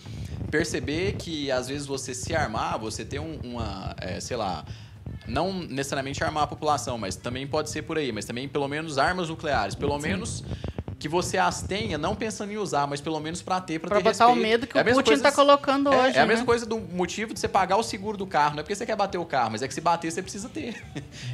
[0.52, 4.66] perceber que às vezes você se armar, você ter um- uma, é, sei lá,
[5.28, 8.98] não necessariamente armar a população, mas também pode ser por aí, mas também pelo menos
[8.98, 10.44] armas nucleares, pelo menos
[11.06, 13.98] que você as tenha, não pensando em usar, mas pelo menos pra ter, pra, Pra
[14.00, 14.50] ter botar o respeito.
[14.50, 16.18] medo que É o Putin coisa- tá colocando é, hoje.
[16.18, 16.46] é a mesma né?
[16.48, 18.54] coisa do motivo de você pagar o seguro do carro.
[18.56, 20.50] Não é porque você quer bater o carro, mas é que se bater, você precisa
[20.50, 20.84] ter.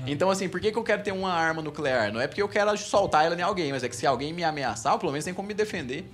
[0.05, 2.11] Então, assim, por que, que eu quero ter uma arma nuclear?
[2.11, 4.43] Não é porque eu quero soltar ela em alguém, mas é que se alguém me
[4.43, 6.05] ameaçar, eu, pelo menos tem como me defender.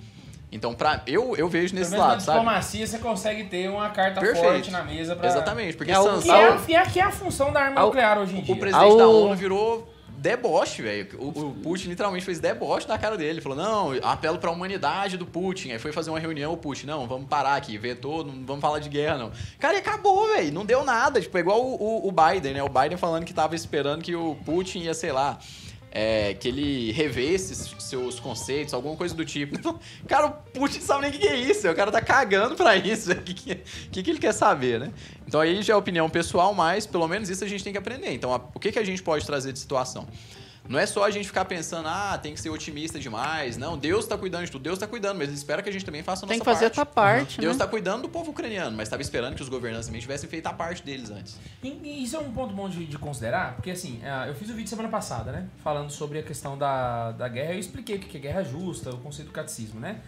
[0.52, 2.38] Então, pra, eu, eu vejo Pelo nesse menos na lado, sabe?
[2.38, 4.44] diplomacia você consegue ter uma carta Perfeito.
[4.46, 5.26] forte na mesa pra...
[5.28, 6.36] Exatamente, porque É o- Que sanção...
[6.36, 8.54] é, que, é, que é a função da arma Ao- nuclear hoje em dia.
[8.54, 11.08] O presidente da Ao- ONU virou deboche, velho.
[11.18, 13.30] O, o Putin literalmente fez deboche na cara dele.
[13.30, 15.70] Ele falou, não, apelo pra humanidade do Putin.
[15.72, 18.78] Aí foi fazer uma reunião, o Putin, não, vamos parar aqui, vetou, não vamos falar
[18.80, 19.32] de guerra, não.
[19.58, 20.52] Cara, e acabou, velho.
[20.52, 21.20] Não deu nada.
[21.20, 22.62] Tipo, é igual o, o- o Biden, né?
[22.62, 25.38] O Biden falando que tava esperando que o Putin ia, sei lá...
[25.90, 29.54] é, que ele revesse seus conceitos, alguma coisa do tipo.
[29.58, 31.68] Então, cara, o Putin não sabe nem o que é isso.
[31.68, 33.10] O cara tá cagando pra isso.
[33.12, 33.54] O que, que,
[33.90, 34.92] que, que ele quer saber, né?
[35.26, 38.12] Então aí já é opinião pessoal, mas pelo menos isso a gente tem que aprender.
[38.12, 40.06] Então, a- o que, que a gente pode trazer de situação?
[40.68, 43.56] Não é só a gente ficar pensando, ah, tem que ser otimista demais.
[43.56, 44.62] Não, Deus tá cuidando de tudo.
[44.62, 46.44] Deus tá cuidando, mas ele espera que a gente também faça a nossa Tem que
[46.44, 46.74] fazer a parte.
[46.74, 47.64] tua parte, Deus né?
[47.64, 50.52] tá cuidando do povo ucraniano, mas estava esperando que os governantes também tivessem feito a
[50.52, 51.38] parte deles antes.
[51.62, 54.50] E, e isso é um ponto bom de, de considerar, porque assim, é, eu fiz
[54.50, 55.48] o vídeo semana passada, né?
[55.64, 58.98] Falando sobre a questão da, da guerra, eu expliquei o que é guerra justa, o
[58.98, 60.00] conceito do catecismo, né?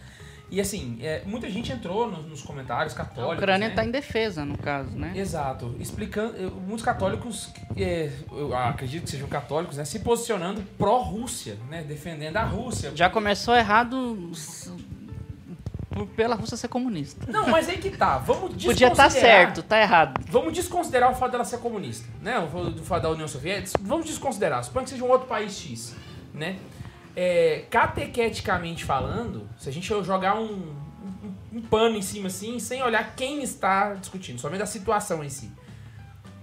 [0.50, 3.36] E assim, é, muita gente entrou nos, nos comentários A católicos.
[3.38, 3.74] Ucrânia né?
[3.74, 5.12] tá em defesa, no caso, né?
[5.14, 5.76] Exato.
[5.78, 6.50] Explicando.
[6.66, 9.84] Muitos católicos, é, eu acredito que sejam católicos, né?
[9.84, 11.84] Se posicionando pró-Rússia, né?
[11.84, 12.90] Defendendo a Rússia.
[12.96, 14.32] Já começou errado
[16.16, 17.30] pela Rússia ser comunista.
[17.30, 18.18] Não, mas aí que tá.
[18.18, 20.20] Vamos Podia estar desconsiderar- certo, tá errado.
[20.28, 22.38] Vamos desconsiderar o fato dela ser comunista, né?
[22.38, 23.78] O fato da União Soviética.
[23.82, 24.64] Vamos desconsiderar.
[24.64, 25.94] Suponha que seja um outro país X,
[26.34, 26.56] né?
[27.22, 32.82] É, catequeticamente falando, se a gente jogar um, um, um pano em cima assim, sem
[32.82, 35.52] olhar quem está discutindo, somente a situação em si.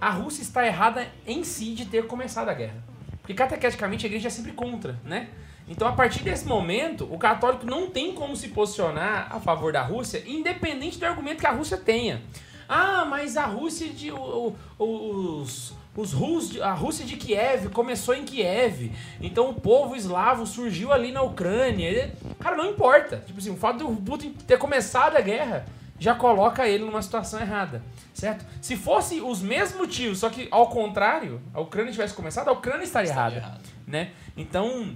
[0.00, 2.80] A Rússia está errada em si de ter começado a guerra.
[3.20, 5.30] Porque catequeticamente a igreja é sempre contra, né?
[5.66, 9.82] Então, a partir desse momento, o católico não tem como se posicionar a favor da
[9.82, 12.22] Rússia, independente do argumento que a Rússia tenha.
[12.68, 14.12] Ah, mas a Rússia de.
[14.12, 18.92] o- o- os, os Rus, a Rússia de Kiev começou em Kiev.
[19.20, 22.12] Então o povo eslavo surgiu ali na Ucrânia.
[22.38, 23.22] Cara, não importa.
[23.26, 25.66] Tipo assim, o fato do Putin ter começado a guerra
[25.98, 27.82] já coloca ele numa situação errada,
[28.14, 28.44] certo?
[28.62, 32.84] Se fosse os mesmos motivos, só que ao contrário, a Ucrânia tivesse começado, a Ucrânia
[32.84, 33.68] estaria, Estaria errada, errado.
[33.84, 34.10] né?
[34.36, 34.94] Então,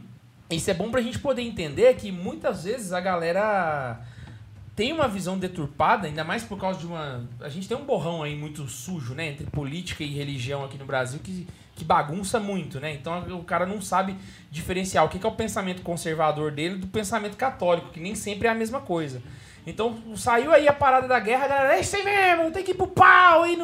[0.48, 4.00] isso é bom pra gente poder entender que muitas vezes a galera
[4.74, 7.28] tem uma visão deturpada, ainda mais por causa de uma.
[7.40, 9.28] A gente tem um borrão aí muito sujo, né?
[9.28, 12.94] Entre política e religião aqui no Brasil que, que bagunça muito, né?
[12.94, 14.16] Então o cara não sabe
[14.50, 18.50] diferenciar o que é o pensamento conservador dele do pensamento católico, que nem sempre é
[18.50, 19.22] a mesma coisa.
[19.66, 22.70] Então saiu aí a parada da guerra, a galera, é isso aí mesmo, tem que
[22.72, 23.58] ir pro pau e.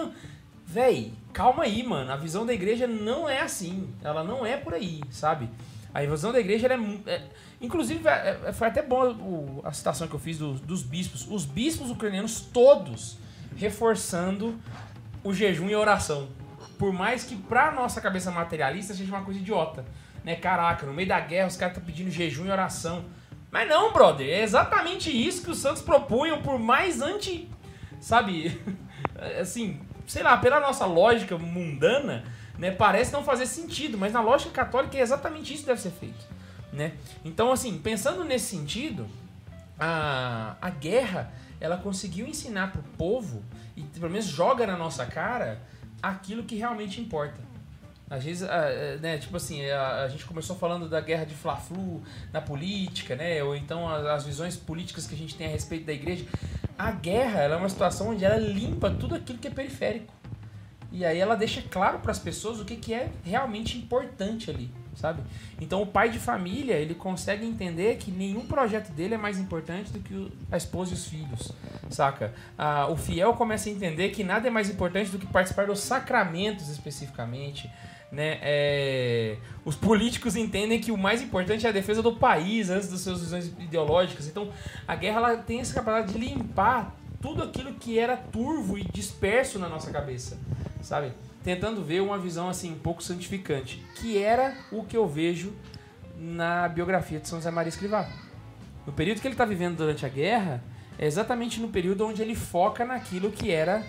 [0.66, 2.12] Véi, calma aí, mano.
[2.12, 3.88] A visão da igreja não é assim.
[4.04, 5.48] Ela não é por aí, sabe?
[5.94, 7.22] A visão da igreja é, é-
[7.60, 11.26] Inclusive, é- é- foi até bom a citação que eu fiz dos, bispos.
[11.28, 13.18] Os bispos ucranianos todos
[13.56, 14.58] reforçando
[15.24, 16.28] o jejum e a oração.
[16.78, 19.84] Por mais que pra nossa cabeça materialista seja uma coisa idiota.
[20.24, 20.36] Né?
[20.36, 23.04] Caraca, no meio da guerra os caras estão pedindo jejum e oração.
[23.50, 24.28] Mas não, brother.
[24.28, 27.50] É exatamente isso que os santos propunham, por mais anti.
[28.00, 28.60] Sabe?
[29.40, 32.22] Assim, sei lá, pela nossa lógica mundana,
[32.56, 32.70] né?
[32.70, 36.37] Parece não fazer sentido, mas na lógica católica é exatamente isso que deve ser feito.
[36.72, 36.94] Né?
[37.24, 39.06] Então, assim, pensando nesse sentido,
[39.78, 43.42] a, a guerra ela conseguiu ensinar pro povo
[43.76, 45.60] e pelo menos joga na nossa cara
[46.02, 47.40] aquilo que realmente importa.
[48.10, 48.48] Às vezes,
[49.02, 52.02] né, tipo assim, a, a gente começou falando da guerra de Fla-Flu
[52.32, 55.84] na política, né, ou então as, as visões políticas que a gente tem a respeito
[55.84, 56.24] da igreja.
[56.78, 60.12] A guerra ela é uma situação onde ela limpa tudo aquilo que é periférico.
[60.90, 64.70] E aí ela deixa claro para as pessoas o que, que é realmente importante ali,
[64.98, 65.22] sabe?
[65.60, 69.92] Então o pai de família, ele consegue entender que nenhum projeto dele é mais importante
[69.92, 71.52] do que a esposa e os filhos,
[71.88, 72.34] saca?
[72.56, 75.80] Ah, o fiel começa a entender que nada é mais importante do que participar dos
[75.80, 77.70] sacramentos especificamente,
[78.10, 78.38] né?
[78.40, 83.00] É, os políticos entendem que o mais importante é a defesa do país antes das
[83.00, 84.26] suas visões ideológicas.
[84.26, 84.50] Então
[84.86, 89.58] a guerra ela tem essa capacidade de limpar tudo aquilo que era turvo e disperso
[89.58, 90.38] na nossa cabeça,
[90.80, 91.12] sabe?
[91.42, 95.52] Tentando ver uma visão assim um pouco santificante, que era o que eu vejo
[96.16, 98.08] na biografia de São José Maria Escrivá.
[98.86, 100.62] No período que ele está vivendo durante a guerra,
[100.98, 103.84] é exatamente no período onde ele foca naquilo que era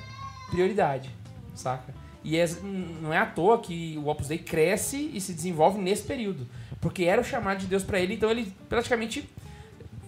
[0.52, 1.10] prioridade,
[1.56, 1.94] saca?
[2.24, 2.48] E é-
[3.02, 6.48] não é à toa que o Opus Dei cresce e se desenvolve nesse período,
[6.80, 9.28] porque era o chamado de Deus para ele, então ele praticamente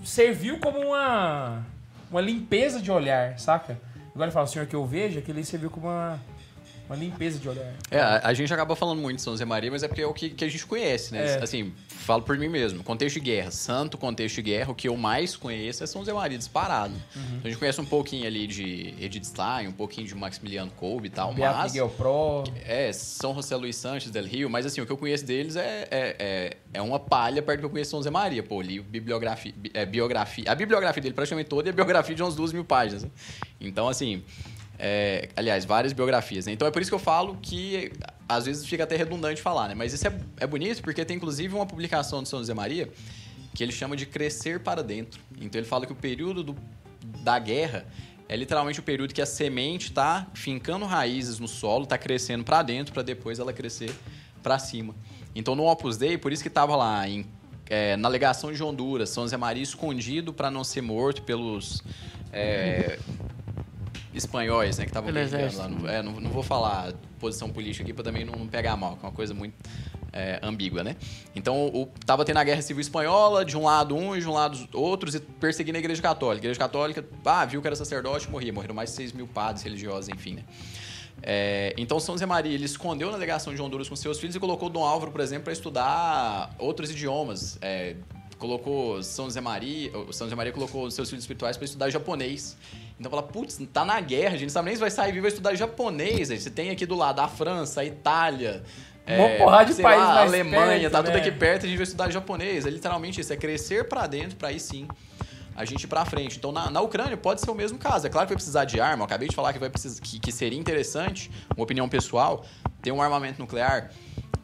[0.04, 1.65] serviu como uma,
[2.10, 3.80] uma limpeza de olhar, saca?
[4.13, 6.19] Agora ele fala, Senhor, que eu vejo, é que ele serviu como uma,
[6.91, 7.73] uma limpeza de olhar.
[7.89, 10.06] É, a, a gente acaba falando muito de São José Maria, mas é porque é
[10.06, 11.38] o que, que a gente conhece, né?
[11.38, 11.43] É.
[11.43, 12.84] Assim, falo por mim mesmo.
[12.84, 16.12] Contexto de guerra, santo contexto de guerra, o que eu mais conheço é São José
[16.12, 16.93] Maria disparado.
[17.15, 17.21] Uhum.
[17.27, 21.08] Então a gente conhece um pouquinho ali de Edith Stein, um pouquinho de Maximiliano Kolbe
[21.08, 21.71] e tal, Beato mas...
[21.71, 22.43] Miguel Pro.
[22.65, 25.88] É, São José Luiz Sanches del Rio, mas assim, o que eu conheço deles é,
[25.89, 28.43] é, é, é uma palha perto do que eu conheço São José Maria.
[28.43, 30.43] Pô, li bibliografia, bi- é, biografia.
[30.51, 33.04] A bibliografia dele praticamente toda é biografia de umas duas mil páginas.
[33.04, 33.10] né?
[33.62, 34.23] Então, assim.
[34.84, 36.48] É, aliás, várias biografias.
[36.48, 36.54] Né?
[36.54, 37.91] Então é por isso que eu falo que
[38.28, 39.76] às vezes fica até redundante falar, né?
[39.76, 42.89] Mas isso é, é bonito porque tem inclusive uma publicação de São José Maria
[43.54, 45.22] que ele chama de crescer para dentro.
[45.39, 46.56] Então ele fala que o período do-
[47.20, 47.86] da guerra
[48.28, 52.63] é literalmente o período que a semente está fincando raízes no solo, está crescendo para
[52.63, 53.94] dentro para depois ela crescer
[54.41, 54.96] pra cima.
[55.36, 57.26] Então no Opus Dei, por isso que tava lá em,
[57.70, 61.84] é, na legação de Honduras, São Zé Maria escondido pra não ser morto pelos
[62.34, 62.98] é,
[64.13, 65.62] espanhóis, né, que estavam guerreando exército.
[65.62, 65.69] lá.
[65.69, 68.97] Não, é, não, não vou falar posição política aqui pra também não, não pegar mal,
[68.97, 69.54] que é uma coisa muito
[70.12, 70.95] é, ambígua, né?
[71.36, 74.34] Então, o, tava tendo a Guerra Civil Espanhola, de um lado um e de um
[74.34, 76.45] lado os outros, e perseguindo a Igreja Católica.
[76.45, 78.52] A Igreja Católica, ah, viu que era sacerdote, morria.
[78.52, 80.43] Morreram mais de 6 mil padres religiosos, enfim, né?
[81.24, 84.39] É, então, São Zé Maria, ele escondeu na legação de Honduras com seus filhos e
[84.39, 87.58] colocou Dom Álvaro, por exemplo, para estudar outros idiomas.
[87.62, 87.95] É,
[88.39, 92.58] colocou São José Maria, São José Maria colocou os seus filhos espirituais para estudar japonês.
[93.01, 95.23] Então fala, putz, tá na guerra, a gente não sabe nem se vai sair vivo
[95.23, 96.29] vai estudar japonês.
[96.29, 98.61] Você tem aqui do lado a França, a Itália,
[99.07, 101.19] Uma porrada de sei país lá, a Alemanha, perto, tá tudo né?
[101.19, 102.63] aqui perto, a gente vai estudar japonês.
[102.63, 104.87] É literalmente isso, é crescer pra dentro, pra aí sim
[105.55, 106.37] a gente ir pra frente.
[106.37, 108.05] Então, na, na Ucrânia pode ser o mesmo caso.
[108.05, 109.01] É claro que vai precisar de arma.
[109.01, 112.45] Eu acabei de falar que, vai precisar, que, que seria interessante, uma opinião pessoal,
[112.83, 113.89] ter um armamento nuclear,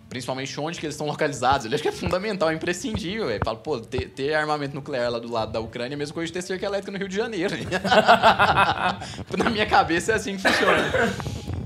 [0.10, 1.66] principalmente onde que eles estão localizados.
[1.66, 3.28] Eu acho que é fundamental, é imprescindível.
[3.28, 3.42] velho.
[3.44, 6.28] Falo, pô, ter, ter armamento nuclear lá do lado da Ucrânia é a mesma coisa
[6.28, 7.56] de ter cerca elétrica no Rio de Janeiro.
[9.38, 10.84] na minha cabeça é assim que funciona.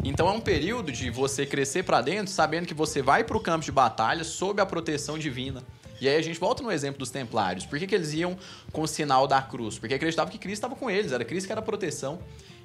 [0.03, 3.63] Então é um período de você crescer pra dentro, sabendo que você vai pro campo
[3.63, 5.63] de batalha sob a proteção divina.
[5.99, 7.63] E aí a gente volta no exemplo dos templários.
[7.67, 8.35] Por que, que eles iam
[8.71, 9.77] com o sinal da cruz?
[9.77, 12.19] Porque acreditavam que Cristo estava com eles, era Cristo que era a proteção.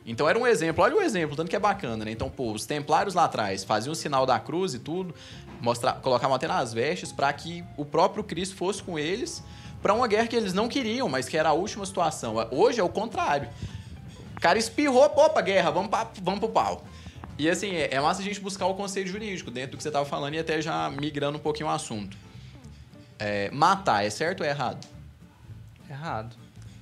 [0.07, 2.13] Então era um exemplo, olha o exemplo, tanto que é bacana, né?
[2.13, 5.13] Então, pô, os templários lá atrás faziam o sinal da cruz e tudo,
[5.61, 9.43] mostrar, colocavam até nas vestes para que o próprio Cristo fosse com eles
[9.83, 12.35] para uma guerra que eles não queriam, mas que era a última situação.
[12.51, 13.49] Hoje é o contrário.
[14.37, 16.85] O cara espirrou, opa, guerra, vamos, pra, vamos pro pau.
[17.39, 19.91] E assim, é, é massa a gente buscar o conceito jurídico dentro do que você
[19.91, 22.17] tava falando e até já migrando um pouquinho o assunto.
[23.19, 24.87] É, matar é certo ou é errado?
[25.89, 26.37] Errado.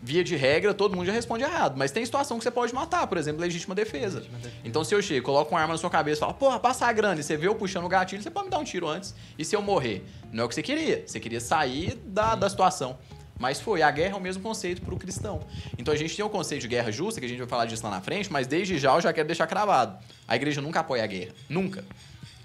[0.07, 1.79] Via de regra, todo mundo já responde errado.
[1.79, 4.19] Mas tem situação que você pode matar, por exemplo, legítima defesa.
[4.19, 4.61] Legítima defesa.
[4.63, 6.93] Então, se eu chego, coloco uma arma na sua cabeça e falo, porra, passa a
[6.93, 9.15] grana, e você vê eu puxando o gatilho, você pode me dar um tiro antes.
[9.39, 10.05] E se eu morrer?
[10.31, 11.05] Não é o que você queria.
[11.07, 12.99] Você queria sair da, da situação.
[13.39, 15.41] Mas foi, a guerra é o mesmo conceito para o cristão.
[15.79, 17.83] Então a gente tem o conceito de guerra justa, que a gente vai falar disso
[17.83, 19.99] lá na frente, mas desde já eu já quero deixar cravado.
[20.29, 21.33] A igreja nunca apoia a guerra.
[21.49, 21.85] Nunca.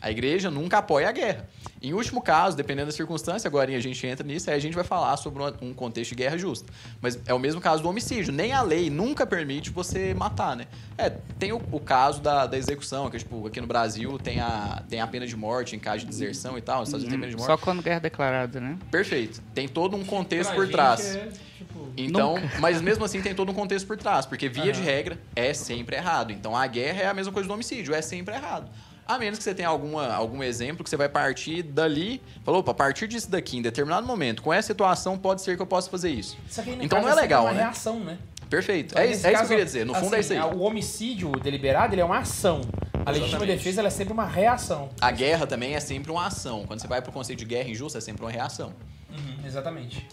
[0.01, 1.47] A igreja nunca apoia a guerra.
[1.81, 4.83] Em último caso, dependendo da circunstância, agora a gente entra nisso, aí a gente vai
[4.83, 6.71] falar sobre um contexto de guerra justa.
[7.01, 8.33] Mas é o mesmo caso do homicídio.
[8.33, 10.67] Nem a lei nunca permite você matar, né?
[10.97, 14.83] É, tem o, o caso da, da execução, que tipo, aqui no Brasil tem a,
[14.89, 16.79] tem a pena de morte em caso de deserção e tal.
[16.81, 17.59] Nos Estados Unidos tem pena de morte.
[17.59, 18.77] Só quando guerra declarada, né?
[18.91, 19.41] Perfeito.
[19.53, 21.15] Tem todo um contexto Pra por trás.
[21.15, 24.81] é, tipo, Então, mas mesmo assim tem todo um contexto por trás, porque via de
[24.81, 26.31] regra é sempre errado.
[26.31, 28.69] Então a guerra é a mesma coisa do homicídio, é sempre errado.
[29.09, 32.69] A menos que você tenha alguma, algum exemplo que você vai partir dali, falou, opa,
[32.69, 35.89] a partir disso daqui, em determinado momento, com essa situação, pode ser que eu possa
[35.89, 36.37] fazer isso.
[36.47, 37.61] Isso aqui, Então caso, não é legal, uma né?
[37.63, 38.19] reação, né?
[38.47, 38.91] Perfeito.
[38.91, 39.83] Então, É, isso- é isso que caso, eu queria dizer.
[39.83, 40.55] No fundo é isso assim, aí.
[40.55, 42.61] O homicídio deliberado, ele é uma ação.
[43.03, 44.89] A legítima defesa, é sempre uma reação.
[45.01, 46.65] A guerra também é sempre uma ação.
[46.67, 48.73] Quando você vai pro conceito de guerra injusta, é sempre uma reação.
[49.09, 50.07] Uhum, exatamente.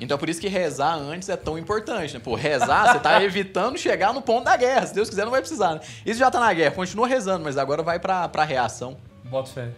[0.00, 2.20] Então é por isso que rezar antes é tão importante, né?
[2.22, 4.86] Pô, rezar, você tá evitando chegar no ponto da guerra.
[4.86, 5.80] Se Deus quiser, não vai precisar, né?
[6.06, 8.96] Isso já tá na guerra, continua rezando, mas agora vai pra, pra reação.
[9.24, 9.68] Bota fé.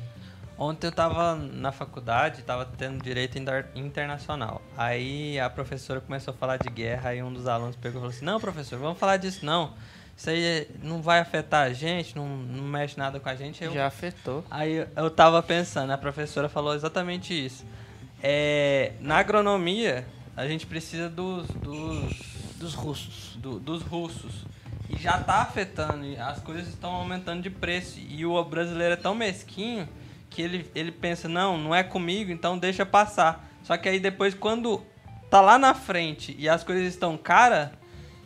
[0.59, 4.61] Ontem eu tava na faculdade, tava tendo direito inter- internacional.
[4.76, 8.11] Aí a professora começou a falar de guerra, aí um dos alunos pegou e falou
[8.14, 9.72] assim: Não, professor, vamos falar disso não.
[10.14, 13.64] Isso aí não vai afetar a gente, não, não mexe nada com a gente.
[13.64, 14.44] Eu- Já afetou.
[14.50, 17.64] Aí eu- eu tava pensando, a professora falou exatamente isso.
[18.22, 20.06] É, na agronomia,
[20.37, 23.37] a gente precisa dos, dos, Dos russos.
[23.37, 24.44] do- dos russos.
[24.88, 27.98] E já tá afetando, as coisas estão aumentando de preço.
[28.00, 29.88] E o brasileiro é tão mesquinho
[30.28, 33.48] que ele, ele pensa, não, não é comigo, então deixa passar.
[33.62, 34.83] Só que aí depois, quando
[35.30, 37.70] tá lá na frente e as coisas estão caras,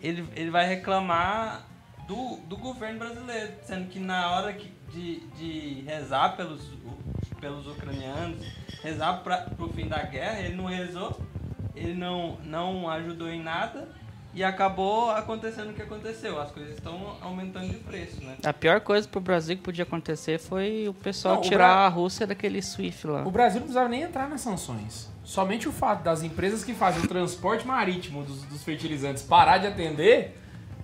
[0.02, 1.66] ele, ele vai reclamar
[2.08, 3.52] do, do governo brasileiro.
[3.62, 6.62] Sendo que na hora que- de, de rezar pelos,
[7.40, 8.46] pelos ucranianos,
[8.84, 11.18] rezar pra, pro fim da guerra, ele não rezou,
[11.74, 13.88] ele não, não ajudou em nada
[14.34, 16.40] e acabou acontecendo o que aconteceu.
[16.40, 18.36] As coisas estão aumentando de preço, né?
[18.44, 21.84] A pior coisa pro Brasil que podia acontecer foi o pessoal Não, o tirar Bra-
[21.86, 23.22] a Rússia daquele SWIFT lá.
[23.26, 25.08] O Brasil não precisava nem entrar nas sanções.
[25.24, 29.66] Somente o fato das empresas que fazem o transporte marítimo dos, dos fertilizantes parar de
[29.68, 30.38] atender,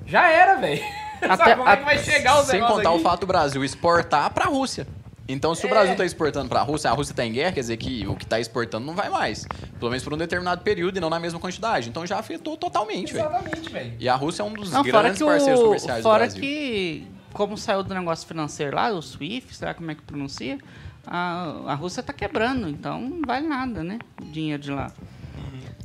[0.07, 0.83] já era, velho.
[1.21, 2.99] Até- Sabe como é que a- vai chegar os Sem contar aqui?
[2.99, 4.87] o fato do Brasil exportar pra Rússia.
[5.33, 5.71] Então, se o É.
[5.71, 8.27] Brasil tá exportando pra Rússia, a Rússia tá em guerra, quer dizer que o que
[8.27, 9.47] tá exportando não vai mais.
[9.79, 11.89] Pelo menos por um determinado período e não na mesma quantidade.
[11.89, 13.27] Então já afetou totalmente, velho.
[13.29, 13.95] Exatamente, velho.
[13.99, 16.31] E a Rússia é um dos Não, fora grandes que parceiros o, comerciais fora do
[16.33, 16.43] Brasil.
[16.43, 20.59] que como saiu do negócio financeiro lá, o SWIFT, será como é que pronuncia?
[21.07, 23.99] A, a Rússia tá quebrando, então não vale nada, né?
[24.21, 24.93] O dinheiro de lá.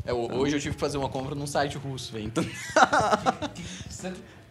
[0.06, 2.26] É, hoje eu tive que fazer uma compra num site russo, velho.
[2.26, 2.43] Então...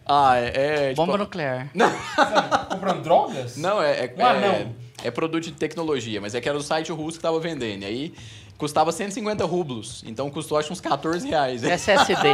[0.07, 0.51] Ah, é.
[0.53, 1.67] é tipo- Bomba nuclear.
[2.15, 3.57] tá comprando drogas?
[3.57, 4.05] Não, é.
[4.05, 4.75] é Um anão.
[5.05, 7.83] É produto de tecnologia, mas é que era o site russo que tava vendendo.
[7.83, 8.13] E aí
[8.57, 10.03] custava 150 rublos.
[10.07, 11.63] Então custou acho uns 14 reais.
[11.63, 12.29] SSD.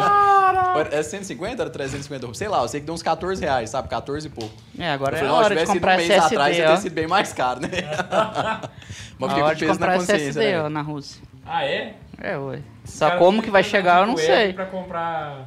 [0.92, 1.62] É 150?
[1.64, 2.38] Era 350 rublos?
[2.38, 3.88] Sei lá, eu sei que deu uns 14 reais, sabe?
[3.90, 4.54] 14 e pouco.
[4.78, 6.36] É, agora Eu é falei, a não, hora de tivesse ido um comprar mês SSD,
[6.36, 6.76] atrás, ia ó.
[6.76, 7.70] ter sido bem mais caro, né?
[9.20, 10.70] Mas A fiquei hora com de peso na comprar consciência, SSD, ó, né?
[10.70, 11.22] na Rússia.
[11.46, 11.96] Ah, é?
[12.20, 12.60] É, ué.
[12.86, 14.54] Só como que vai chegar, eu não sei.
[14.54, 15.46] Pra comprar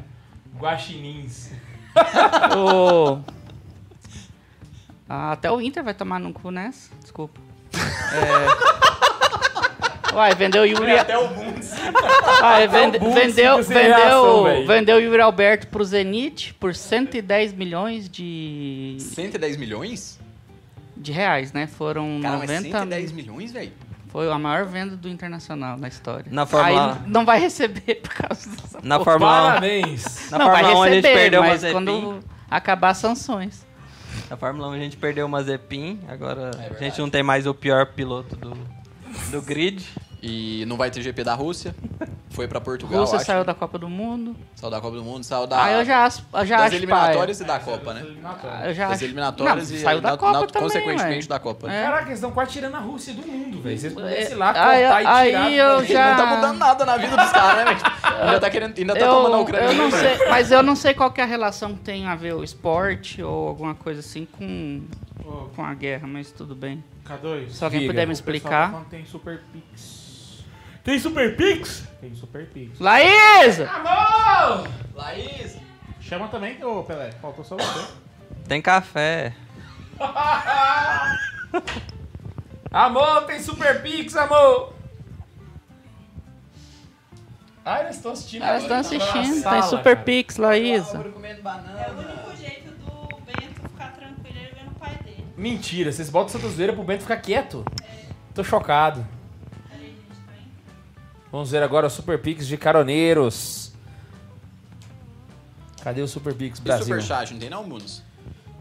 [0.59, 1.51] guaxinins.
[2.57, 3.20] O...
[5.09, 6.91] Ah, até o Inter vai tomar no cu nessa.
[7.03, 7.41] Desculpa.
[8.13, 8.75] É...
[10.15, 10.93] Uai, vendeu o Yuri...
[10.97, 11.73] Até o Bundes.
[12.71, 18.09] Vende- o Bundes vendeu, reação, vendeu, vendeu o Yuri Alberto pro Zenit por 110 milhões
[18.09, 20.21] de, 110 milhões?
[20.97, 21.67] de reais, né?
[21.67, 23.73] Foram Cara, mas 90 110 milhões, velho?
[24.09, 26.27] Foi a maior venda do Internacional na história.
[26.31, 29.11] Na Fórmula- Aí não vai receber por causa dessa Na porra.
[29.19, 30.31] Fórmula 1, Parabéns.
[30.31, 33.64] na não, vai Fórmula 1 a gente receber, perdeu mas quando acabar as sanções.
[34.35, 36.85] Na Fórmula 1 a gente perdeu uma Zepin, agora a verdade.
[36.85, 38.51] gente não tem mais o pior piloto do,
[39.30, 39.89] do grid.
[40.27, 41.75] E não vai ter GP da Rússia.
[42.31, 43.27] Foi pra Portugal, Rússia acho.
[43.27, 44.35] saiu da Copa do Mundo.
[44.57, 45.62] Saiu da Copa do Mundo, saiu da...
[45.62, 48.01] Ah, eu já, eu já das acho eliminatórias e da Copa, né?
[48.43, 48.66] paia.
[48.70, 49.05] Eu já Das acho...
[49.05, 51.29] eliminatórias Não, e saiu da na- Copa na- também, consequentemente ué.
[51.29, 51.70] da Copa.
[51.70, 51.85] É.
[51.85, 53.79] Caraca, eles estão quase tirando a Rússia do mundo, velho.
[53.79, 55.53] Se eles pudessem ir lá, Aí- cortar e aí tirar...
[55.53, 58.20] eu do- já- Não tá mudando nada na vida dos caras, né, velho?
[58.22, 58.79] Ainda tá querendo...
[58.79, 59.66] Ainda tá Eu, tomando a Ucrânia.
[59.68, 62.16] eu não sei, mas eu não sei qual que é a relação que tem a
[62.16, 64.83] ver o esporte ou alguma coisa assim com,
[65.55, 66.83] com a guerra, mas tudo bem.
[67.07, 67.51] K2.
[67.51, 67.93] Se alguém Diga.
[67.93, 68.70] puder me tá explicar.
[68.72, 70.03] falando que tem Super Pix.
[70.85, 71.85] Tem Super Pix?
[72.01, 72.78] Tem Super Pix.
[72.78, 73.68] Laísa!
[73.70, 74.68] Amor!
[74.95, 75.57] Laís!
[76.01, 77.11] Chama também, ô Pelé.
[77.12, 77.93] Faltou só você.
[78.47, 79.35] Tem café.
[82.70, 84.74] Amor, tem Super Pix, amor!
[87.64, 88.43] Ah, eles estão assistindo.
[88.43, 89.43] Elas estão eles tão na assistindo.
[89.43, 90.05] sala, Tem Super cara.
[90.05, 90.97] Pix, Laísa.
[90.97, 95.24] É o único jeito do Bento ficar tranquilo ele vendo o pai dele.
[95.37, 97.64] Mentira, vocês botam Santa Zoeira pro Bento ficar quieto?
[98.35, 99.07] Tô chocado.
[101.35, 103.72] Vamos ver agora o Super Pix de caroneiros.
[105.82, 106.85] Cadê o Super Pix E Brasil?
[106.85, 108.05] Superchat, não tem não, Munos?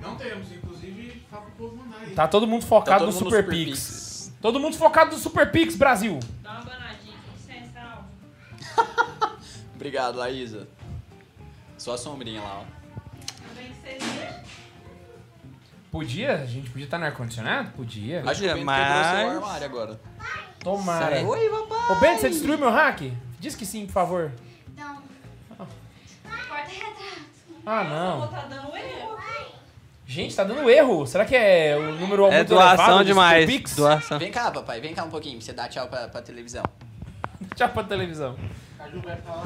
[0.01, 2.15] Não temos, inclusive, fala pro povo mandar aí.
[2.15, 3.69] Tá todo mundo Tá focado todo no mundo Super, Super Pix.
[3.69, 4.34] Pix.
[4.41, 6.17] Todo mundo focado no Super Pix Brasil.
[6.41, 9.38] Dá uma banadinha, licença, Alvo.
[9.76, 10.67] Obrigado, Laísa.
[11.78, 12.84] Só a sombrinha lá, ó.
[15.91, 16.38] Podia?
[16.38, 17.69] A gente podia estar no ar-condicionado?
[17.74, 18.24] Podia.
[18.26, 20.01] Acho que o Bento Mas- o agora.
[20.64, 21.22] Tomara.
[21.22, 21.91] Oi, papai.
[21.91, 23.01] Ô, Bento, você destruiu meu hack?
[23.39, 24.32] Diz que sim, por favor.
[24.78, 25.03] Não.
[25.57, 27.24] Porta-retrato.
[27.66, 28.28] Ah, não.
[28.28, 29.18] Tá dando erro.
[30.05, 31.05] Gente, tá dando erro.
[31.07, 33.45] Será que é o número É muito doação elevado do demais.
[33.45, 33.76] Pix?
[33.76, 34.20] Doação.
[34.20, 34.80] Vem cá, papai.
[34.80, 36.64] Vem cá um pouquinho pra você dar tchau pra, pra televisão.
[37.55, 38.36] Tchau pra televisão.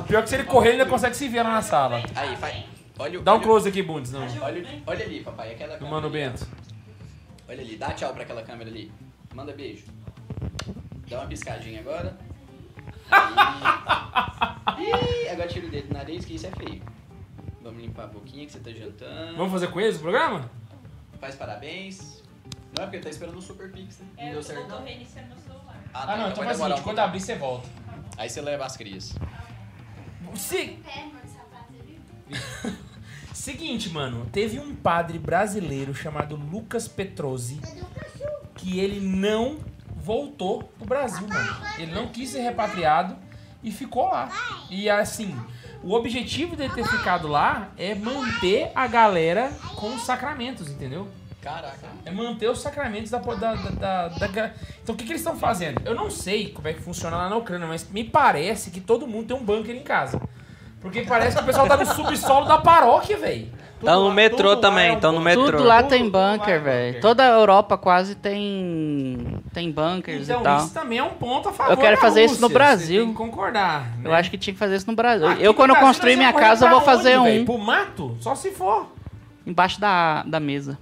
[0.07, 2.01] Pior que se ele correr, ele ainda consegue se ver lá na sala.
[2.15, 2.63] Aí, faz.
[2.99, 4.21] Olha, o- Dá um olha, o- close aqui, Bundes, não.
[4.41, 5.51] Olha, olha ali, papai.
[5.53, 6.29] Aquela Do câmera Mano ali, ó.
[6.29, 6.47] Bento.
[7.49, 7.75] Olha ali.
[7.75, 8.91] Dá tchau pra aquela câmera ali.
[9.33, 9.85] Manda beijo.
[11.09, 12.17] Dá uma piscadinha agora.
[14.65, 14.83] Aí.
[15.25, 16.81] Ih, agora tira o dedo do nariz, que isso é feio.
[17.61, 19.35] Vamos limpar a boquinha que você tá jantando.
[19.37, 20.49] Vamos fazer com eles o programa?
[21.19, 22.23] Faz parabéns.
[22.77, 24.05] Não é porque tá esperando o Super Pix, né?
[24.17, 24.83] Não É, deu eu certo, tô não.
[24.83, 25.75] reiniciando meu celular.
[25.93, 27.67] Ah, Ah, não, então vai faz o demorar seguinte, um quando abrir, você volta.
[28.17, 29.15] Aí você leva as crias.
[30.35, 30.77] Se...
[33.33, 37.59] Seguinte, mano, teve um padre brasileiro chamado Lucas Petrozzi
[38.55, 39.57] que ele não
[40.11, 41.57] voltou pro Brasil, mano.
[41.77, 43.17] Ele não quis ser repatriado
[43.61, 44.29] e ficou lá.
[44.69, 45.37] E assim,
[45.83, 51.09] o objetivo dele ter ficado lá é manter a galera com os sacramentos, entendeu?
[51.41, 51.87] Caraca.
[52.05, 53.19] É manter os sacramentos da.
[53.19, 54.51] da, da, da- da-
[54.81, 55.81] Então o que, que eles estão fazendo?
[55.85, 59.05] Eu não sei como é que funciona lá na Ucrânia, mas me parece que todo
[59.07, 60.21] mundo tem um bunker em casa.
[60.81, 63.49] Porque parece que o pessoal tá no subsolo da paróquia, velho.
[63.83, 65.45] Tá no metrô também, um tão no metrô.
[65.45, 66.99] Tudo lá Tudo- tem tudo é bunker, velho.
[67.01, 70.57] Toda a Europa quase tem tem bunkers Então, e tal.
[70.65, 71.73] isso também é um ponto a favor.
[71.73, 73.01] Eu quero da fazer isso no Brasil.
[73.01, 73.81] Você tem que concordar.
[73.97, 74.01] né?
[74.05, 75.27] Eu acho que tinha que fazer isso no Brasil.
[75.27, 77.45] Aqui eu quando eu Brasil, construir nós minha casa, eu vou fazer onde, um velho?
[77.45, 78.17] Pro mato?
[78.19, 78.87] Só se for.
[79.45, 80.77] embaixo da, da mesa.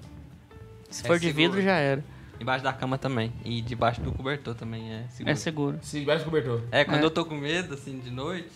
[0.90, 1.52] Se É for de seguro.
[1.52, 2.02] vidro já era.
[2.40, 3.34] Embaixo da cama também.
[3.44, 5.32] E debaixo do cobertor também é seguro.
[5.32, 5.80] É seguro.
[5.82, 6.62] Se vai cobertor.
[6.72, 7.06] É, quando É.
[7.06, 8.48] eu tô com medo, assim, de noite.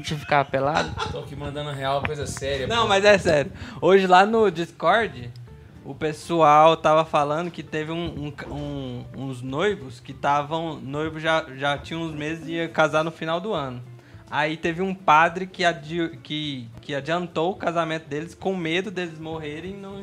[0.00, 0.90] Deixa eu ficar pelado.
[1.12, 2.66] Tô aqui mandando real coisa séria.
[2.66, 2.88] Não, pô.
[2.88, 3.52] mas é sério.
[3.80, 5.30] Hoje lá no Discord,
[5.84, 10.80] o pessoal tava falando que teve um- um- um- uns noivos que estavam.
[10.80, 13.82] Noivos já, já tinham uns meses e ia casar no final do ano.
[14.30, 19.18] Aí teve um padre que, adi- que, que adiantou o casamento deles com medo deles
[19.18, 20.00] morrerem e, não,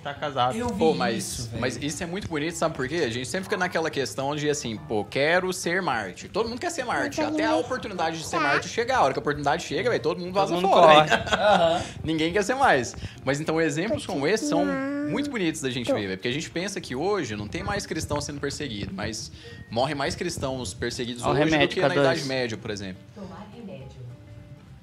[0.00, 0.56] está casado.
[0.56, 1.60] Eu vi Pô, mas, isso, velho.
[1.60, 2.96] mas isso é muito bonito, sabe por quê?
[2.96, 6.28] A gente sempre fica naquela questão de assim, pô, quero ser Marte.
[6.28, 7.20] Todo mundo quer ser Marte.
[7.20, 8.98] Até a oportunidade de ser Marte chegar.
[8.98, 10.86] A hora que a oportunidade chega, velho, todo mundo vaza mundo fora.
[10.86, 11.10] corre.
[11.10, 11.84] né?
[12.02, 12.96] Ninguém quer ser mais.
[13.24, 14.64] Mas então exemplos como esse são
[15.10, 16.16] muito bonitos da gente ver, velho.
[16.16, 19.30] Porque a gente pensa que hoje não tem mais cristão sendo perseguido, mas
[19.70, 21.92] morrem mais cristãos perseguidos Ó o hoje remédio, do que na K2.
[21.92, 23.02] Idade Média, por exemplo.
[23.14, 24.00] Tomar remédio.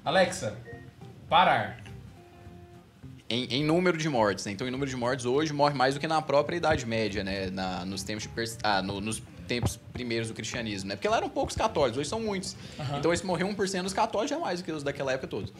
[0.04, 0.56] Alexa,
[1.28, 1.87] parar.
[3.30, 4.52] Em, em número de mortes, né?
[4.52, 7.50] Então, em número de mortes, hoje morre mais do que na própria Idade Média, né?
[7.50, 8.26] Na, nos tempos
[8.62, 10.96] ah, no- nos tempos primeiros do cristianismo, né?
[10.96, 12.54] Porque lá eram poucos católicos, hoje são muitos.
[12.98, 15.52] Então, esse morreu 1% dos católicos, já é mais do que os daquela época todos.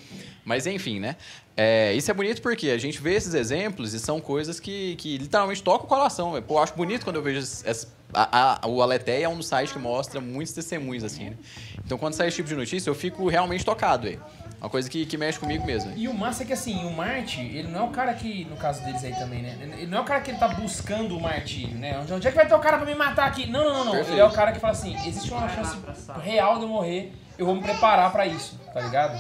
[0.45, 1.17] Mas, enfim, né?
[1.57, 5.17] É, isso é bonito porque a gente vê esses exemplos e são coisas que, que
[5.19, 6.33] literalmente tocam o coração.
[6.33, 6.45] velho.
[6.45, 9.43] Pô, eu acho bonito quando eu vejo esse- essa- a- a- o Aleteia é um
[9.43, 11.37] site que mostra muitos testemunhos, assim, né?
[11.85, 14.23] Então, quando sai esse tipo de notícia, eu fico realmente tocado, velho.
[14.61, 15.93] Uma coisa que, que mexe comigo mesmo.
[15.97, 18.57] E o massa é que assim, o Marte, ele não é o cara que, no
[18.57, 19.57] caso deles aí também, né?
[19.61, 21.97] Ele não é o cara que ele tá buscando o martírio, né?
[22.01, 23.49] Onde, é que vai ter o cara pra me matar aqui?
[23.49, 23.93] Não, não, não, não.
[23.93, 24.15] Perfeito.
[24.15, 25.77] Ele é o cara que fala assim, existe uma chance
[26.21, 29.17] real de eu morrer, eu vou me preparar pra isso, tá ligado?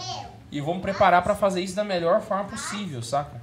[0.50, 3.40] E vou me preparar pra fazer isso da melhor forma possível, saca?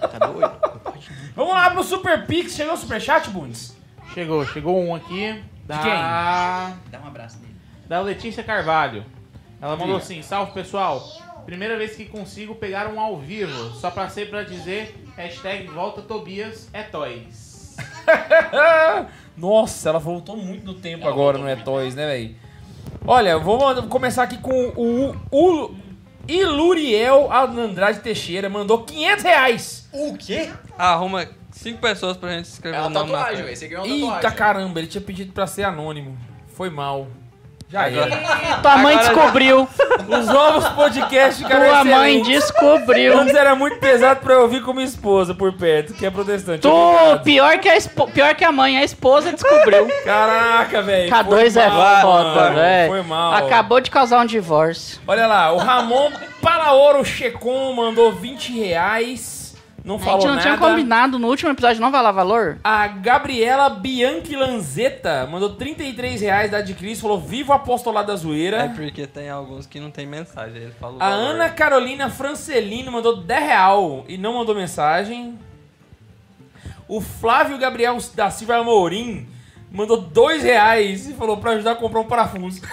[0.00, 0.52] Tá doido?
[1.34, 3.76] Vamos lá pro Super Pix, chegou o Super Chat, Bundes?
[4.14, 5.42] Chegou, chegou um aqui.
[5.64, 5.78] Da...
[5.78, 6.90] quem?
[6.90, 7.56] Dá um abraço nele.
[7.88, 9.04] Da Letícia Carvalho.
[9.60, 11.02] Ela mandou assim: Salve pessoal.
[11.44, 13.70] Primeira vez que consigo pegar um ao vivo.
[13.74, 17.76] Só passei pra dizer hashtag volta Tobias é toys.
[19.36, 21.56] Nossa, ela voltou muito no tempo Ela agora no É.
[21.56, 22.34] Toys, né, velho?
[23.06, 25.74] Olha, eu vou começar aqui com o, o
[26.26, 29.88] Iluriel Andrade Teixeira, mandou 500 reais.
[29.92, 30.50] O quê?
[30.76, 34.38] Arruma cinco pessoas pra gente escrever É o uma nome na tatuagem, uma Eita tatuagem.
[34.38, 36.16] caramba, ele tinha pedido pra ser anônimo.
[36.48, 37.06] Foi mal.
[37.68, 38.16] Já era.
[38.62, 39.68] Tua mãe Agora- descobriu.
[40.08, 42.44] Os novos podcasts ficaram Tua mãe excelentes.
[42.44, 43.18] descobriu.
[43.18, 46.60] Antes era muito pesado pra eu ouvir com minha esposa por perto, que é protestante.
[46.60, 47.22] Tu, Obrigado.
[47.24, 49.88] pior que, a espo- pior que a mãe, a esposa descobriu.
[50.04, 51.10] Caraca, velho.
[51.10, 52.54] K2 foi é mal, foda, mano.
[52.54, 52.88] velho.
[52.88, 53.34] Foi mal.
[53.34, 55.00] Acabou de causar um divórcio.
[55.06, 59.35] Olha lá, o Ramon Palaoro Checon mandou 20 reais.
[59.86, 60.46] Não A falou gente não nada.
[60.48, 62.58] tinha combinado no último episódio, não vai lá valor?
[62.64, 68.16] A Gabriela Bianchi Lanzetta mandou 33 reais da Adquiris, falou viva o apostolado da É
[68.16, 68.72] zoeira.
[68.74, 70.60] porque tem alguns que não tem mensagem.
[70.60, 70.96] Ele falou.
[71.00, 75.38] A Ana Carolina Francelino mandou 10 real e não mandou mensagem.
[76.88, 79.28] O Flávio Gabriel da Silva Amorim
[79.70, 82.60] mandou 2 reais e falou pra ajudar a comprar um parafuso.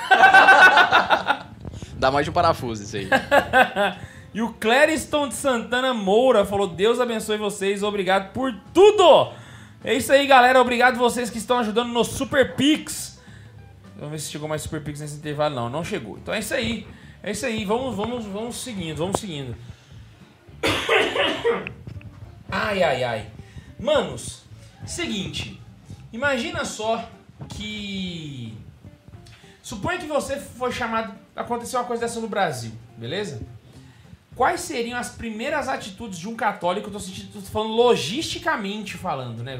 [1.95, 3.07] Dá mais de um parafuso isso aí.
[4.33, 9.31] E o Clériston de Santana Moura falou: Deus abençoe vocês, obrigado por tudo!
[9.83, 10.61] É isso aí, galera.
[10.61, 13.19] Obrigado vocês que estão ajudando no Super Pix.
[13.97, 15.53] Vamos ver se chegou mais Super Pix nesse intervalo.
[15.53, 16.17] Não, não chegou.
[16.17, 16.87] Então é isso aí.
[17.21, 17.65] É isso aí.
[17.65, 19.55] Vamos, vamos, vamos seguindo, vamos seguindo.
[22.55, 23.27] Ai, ai, ai.
[23.79, 24.43] Manos,
[24.85, 25.59] seguinte.
[26.13, 27.09] Imagina só
[27.49, 28.55] que.
[29.63, 31.15] Suponha que você foi chamado.
[31.35, 33.41] Aconteceu uma coisa dessa no Brasil, beleza?
[34.35, 36.87] Quais seriam as primeiras atitudes de um católico?
[36.87, 39.59] Eu tô, sentindo, tô falando logisticamente falando, né?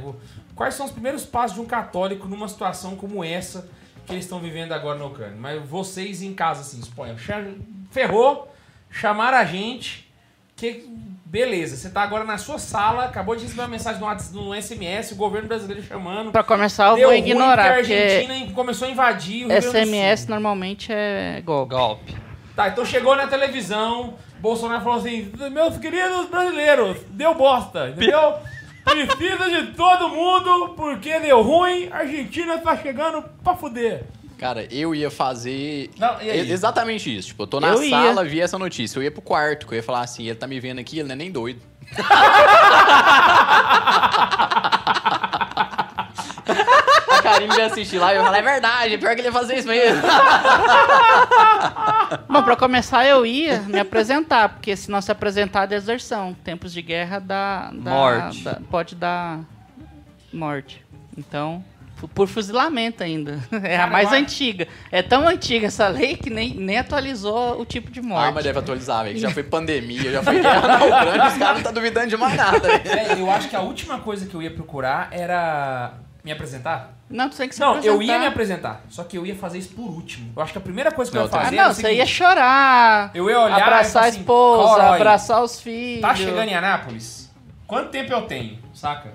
[0.55, 3.69] Quais são os primeiros passos de um católico numa situação como essa
[4.05, 5.37] que eles estão vivendo agora na Ucrânia?
[5.39, 6.81] Mas vocês em casa, assim,
[7.17, 7.43] cha-
[7.91, 8.51] Ferrou,
[8.89, 10.11] chamaram a gente.
[10.55, 10.87] Que
[11.25, 14.53] beleza, você tá agora na sua sala, acabou de receber uma mensagem no, WhatsApp- no
[14.53, 16.31] SMS, o governo brasileiro chamando.
[16.31, 19.49] Pra começar, eu Deu vou ruim ignorar, que a porque Argentina começou a invadir o
[19.49, 21.73] Rio SMS normalmente é golpe.
[21.75, 22.15] Golpe.
[22.55, 28.35] Tá, então chegou na televisão, Bolsonaro falou assim: meus queridos brasileiros, deu bosta, entendeu?
[28.83, 34.03] Precisa de todo mundo porque deu ruim, a Argentina tá chegando pra fuder.
[34.37, 36.51] Cara, eu ia fazer Não, aí?
[36.51, 37.29] exatamente isso.
[37.29, 37.89] Tipo, eu tô na Eu ia.
[37.89, 38.99] sala, vi essa notícia.
[38.99, 41.07] Eu ia pro quarto, que eu ia falar assim, ele tá me vendo aqui, ele
[41.07, 41.61] não é nem doido.
[47.23, 49.67] Karine ia assistir lá e eu falar, é verdade, pior que ele ia fazer isso
[49.67, 50.01] mesmo.
[52.27, 56.35] Bom, pra começar, eu ia me apresentar, porque se não se apresentar, é deserção.
[56.43, 58.43] Tempos de guerra dá, dá- Morte.
[58.43, 59.39] dá- pode dar
[60.31, 60.83] morte.
[61.17, 61.63] Então,
[62.13, 63.39] por fuzilamento ainda.
[63.63, 64.67] É a mais eu- antiga.
[64.91, 68.29] É tão antiga essa lei que nem, nem atualizou o tipo de morte.
[68.29, 69.17] Ah, mas deve atualizar, velho.
[69.17, 72.35] Já foi pandemia, já foi guerra na Ucrânia, os caras não tá duvidando de mais
[72.35, 72.67] nada.
[72.67, 75.93] É, eu acho que a última coisa que eu ia procurar era
[76.23, 76.93] me apresentar.
[77.13, 78.19] Não, tu tem que se Não, eu ia apresentar.
[78.19, 80.33] me apresentar, só que eu ia fazer isso por último.
[80.35, 81.37] Eu acho que a primeira coisa que eu Não, ia tá.
[81.39, 83.11] Ah, fazer não, você seguinte, ia chorar.
[83.13, 86.01] Eu ia olhar e abraçar falar a assim, esposa, "Corói, abraçar os filhos.
[86.01, 87.31] Tá chegando em Anápolis?
[87.67, 89.13] Quanto tempo eu tenho, saca?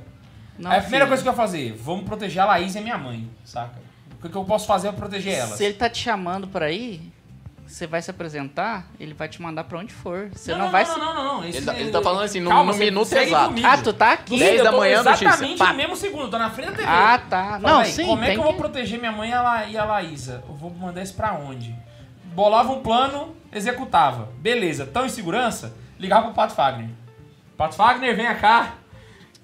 [0.58, 1.08] Não, Aí a primeira filho.
[1.08, 3.74] coisa que eu ia fazer, vamos proteger a Laís e a minha mãe, saca?
[4.16, 5.50] O que, que eu posso fazer pra proteger elas?
[5.56, 7.12] Se ele tá te chamando pra ir,
[7.68, 10.30] você vai se apresentar, ele vai te mandar pra onde for.
[10.32, 10.98] Você não, não, vai não, se...
[10.98, 11.44] não, não, não.
[11.48, 13.48] Esse- Ele tá- ele tá falando assim, no- Calma, no você minuto segue exato.
[13.48, 13.66] comigo.
[13.68, 14.38] Ah, tu tá aqui?
[14.38, 15.24] 10 eu da tô manhã, notícia.
[15.26, 15.66] Exatamente Pá.
[15.68, 16.88] no mesmo segundo, tô na frente da TV.
[16.88, 17.44] Ah, tá.
[17.44, 19.64] Fala, Não, sim, Como é tem que eu vou proteger minha mãe e a La-
[19.66, 20.42] e a Laísa?
[20.48, 21.74] Eu vou mandar isso pra onde?
[22.24, 24.28] Bolava um plano, executava.
[24.38, 25.74] Beleza, tão em segurança?
[25.98, 26.88] Ligava pro Pato Fagner.
[27.56, 28.74] Pato Fagner, vem cá.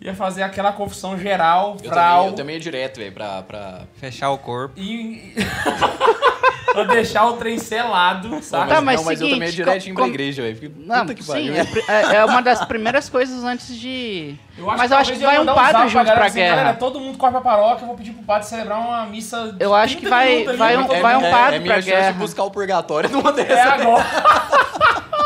[0.01, 3.83] Ia fazer aquela confissão geral, Eu também, eu também ia direto, velho, pra, pra...
[3.95, 4.79] Fechar o corpo.
[4.79, 5.35] E.
[6.75, 8.67] pra deixar o trem selado, saca?
[8.75, 10.75] Tá, mas não, mas eu seguinte, também ia direto com- ir pra igreja, velho.
[10.79, 11.55] Não, Puta que sim, pariu.
[11.55, 14.35] é, é- é uma das primeiras coisas antes de...
[14.59, 16.57] Mas eu acho que vai um padre junto galera pra assim, guerra.
[16.57, 19.53] Galera, todo mundo corre pra paróquia, eu vou pedir pro padre celebrar uma missa.
[19.53, 21.81] de Eu acho que 30 vai- vai pra um- vai um padre é, é pra
[21.81, 22.13] guerra.
[22.13, 23.53] de buscar o purgatório numa dessa.
[23.55, 24.05] É agora.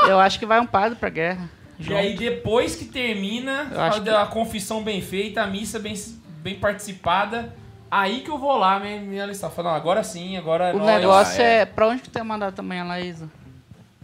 [0.09, 1.49] Eu acho que vai um padre pra guerra.
[1.79, 3.81] E aí, depois que termina Eu
[4.17, 5.95] a, a confissão bem feita, a missa bem,
[6.43, 7.55] bem participada,
[7.91, 9.51] aí que eu vou lá me, me alistar.
[9.51, 10.75] Falando, agora sim, agora.
[10.75, 11.61] O nós- negócio Ah, é.
[11.61, 11.65] é...
[11.67, 13.29] Pra onde que tu ia mandar também a Laísa?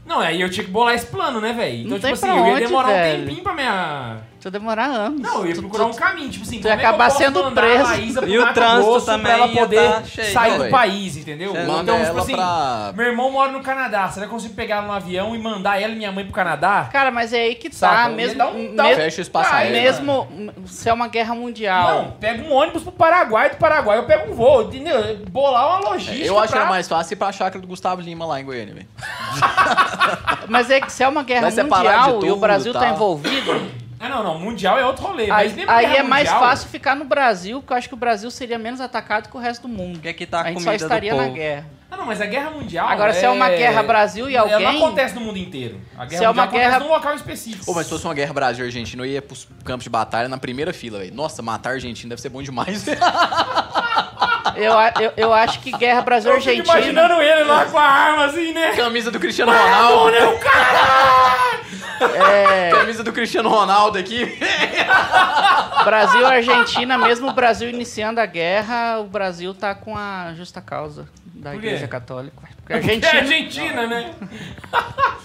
[0.06, 1.86] Não, aí eu tinha que bolar esse plano, né, velho?
[1.86, 3.22] Então, tipo assim, pra eu ia onde, demorar velho.
[3.22, 4.18] um tempinho pra minha.
[4.44, 5.22] Tu demorar anos.
[5.22, 6.88] Não, eu ia Tu- procurar tu- um caminho, tipo assim, tu ia é que eu
[6.90, 8.26] acabar sendo preso.
[8.26, 10.32] E o trânsito também pra ela poder tá cheio.
[10.34, 11.54] sair do país, entendeu?
[11.80, 12.92] Então, tipo assim, pra...
[12.94, 15.80] meu irmão mora no Canadá, será que eu consigo pegar ela no avião e mandar
[15.80, 16.90] ela e minha mãe pro Canadá?
[16.92, 17.76] Cara, mas é aí que tá.
[17.76, 18.08] Saca?
[18.10, 19.72] Mesmo, Dá um- dá um- mesmo, Fecha o espaço Ah, aéreo.
[19.82, 20.28] mesmo
[20.66, 21.94] se é uma guerra mundial.
[22.02, 25.20] Não, pega um ônibus pro Paraguai, do Paraguai eu pego um voo, entendeu?
[25.30, 26.60] Bolar uma logística Eu acho que pra...
[26.60, 28.86] era mais fácil ir pra chácara do Gustavo Lima lá em Goiânia, velho.
[30.48, 32.90] Mas é que se é uma guerra mundial e o Brasil tá tal.
[32.92, 35.30] envolvido, Ah, não, não, mundial é outro rolê.
[35.30, 37.98] aí, mas aí é mais mundial- fácil ficar no Brasil, porque eu acho que o
[37.98, 39.94] Brasil seria menos atacado que o resto do mundo.
[39.94, 41.66] Porque aqui tá a, a gente só estaria na guerra.
[41.90, 42.88] Ah, não, mas a guerra mundial.
[42.88, 45.80] Agora, se é uma guerra Brasil e Ela alguém- não acontece no mundo inteiro.
[45.96, 47.70] A guerra Se é uma mundial guerra- acontece num local específico.
[47.70, 50.28] Ô, mas se fosse uma guerra Brasil e Argentina, eu ia pros campos de batalha
[50.28, 51.14] na primeira fila, velho.
[51.14, 52.84] Nossa, matar a Argentina deve ser bom demais.
[54.56, 56.64] Eu, eu, eu acho que guerra Eu fico Brasil-Argentina.
[56.64, 58.72] imaginando ele lá com a arma assim, né?
[58.76, 60.04] Camisa do Cristiano Ronaldo.
[60.12, 61.64] Maradona é o cara!
[62.00, 64.26] É, Camisa do Cristiano Ronaldo aqui.
[65.84, 71.54] Brasil-Argentina, mesmo o Brasil iniciando a guerra, o Brasil tá com a justa causa da?
[71.54, 72.53] Igreja Católica.
[72.64, 73.12] Porque É a Argentina.
[73.20, 74.14] Argentina, né?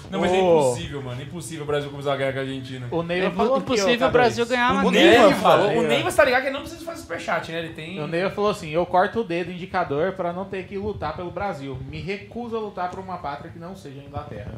[0.10, 1.22] Não, mas é impossível, mano.
[1.22, 2.88] É impossível o Brasil começar a guerra com a Argentina.
[2.90, 4.50] O É Neiva falou aqui, impossível ó, o Brasil K2.
[4.50, 4.92] ganhar uma O.
[4.92, 6.12] Neiva, falou, o Neiva.
[6.12, 7.60] Tá ligado que ele não precisa fazer superchat, né?
[7.60, 8.00] Ele tem.
[8.02, 11.30] O Neiva falou assim: eu corto o dedo indicador pra não ter que lutar pelo
[11.30, 11.78] Brasil.
[11.88, 14.52] Me recuso a lutar por uma pátria que não seja a Inglaterra.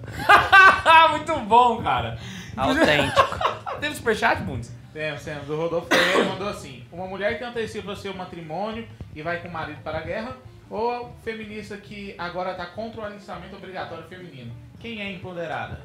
[1.11, 2.17] Muito bom, cara.
[2.55, 3.39] Autêntico.
[3.82, 4.73] Teve superchat, Bundes?
[4.93, 5.49] Temos, temos.
[5.49, 9.51] O Rodolfo Ferreira mandou assim: Uma mulher que antecipa seu matrimônio e vai com o
[9.51, 10.38] marido para a guerra,
[10.72, 14.51] ou a feminista que agora tá contra o alistamento obrigatório feminino?
[14.80, 15.82] Quem é empoderada?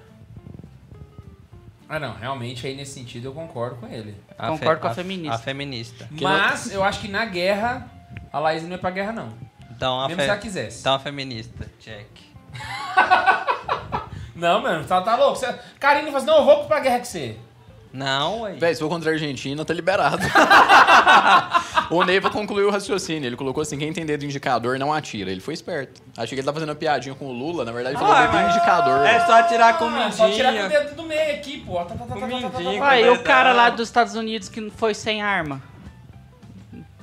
[1.89, 2.14] Ah, não.
[2.14, 4.16] Realmente, aí nesse sentido eu concordo com ele.
[4.39, 5.39] A Concordo com a A feminista.
[5.39, 6.09] feminista.
[6.11, 7.91] Mas eu acho que na guerra,
[8.32, 9.32] a Laís não é pra guerra, não.
[9.70, 10.24] Então a, Mesmo fe...
[10.24, 10.80] se ela quisesse.
[10.80, 11.70] então a feminista.
[11.80, 12.07] Check.
[14.34, 15.37] Não, mano, tá, tá louco.
[15.37, 15.51] Você...
[15.80, 17.39] Karine fala assim, não, eu vou pra guerra com você.
[17.97, 18.59] Não, aí.
[18.59, 20.18] Véi, se for contra a Argentina, tá liberado.
[21.90, 23.26] o Neiva concluiu o raciocínio.
[23.26, 25.30] Ele colocou assim: quem tem dedo indicador não atira.
[25.30, 26.03] Ele foi esperto.
[26.16, 27.64] Achei que ele tá fazendo uma piadinha com o Lula.
[27.64, 29.07] Na verdade, ele falou Ah, dedo indicador.
[29.07, 30.80] É só tirar com o Ah, só tirar com o mindinho.
[30.82, 31.76] dedo do meio aqui, pô.
[31.76, 32.59] Tá, tá, tá, tá, tá, tá, tá, tá.
[32.59, 32.82] mindinho.
[32.82, 35.62] Ué, e o cara lá dos Estados Unidos que foi sem arma?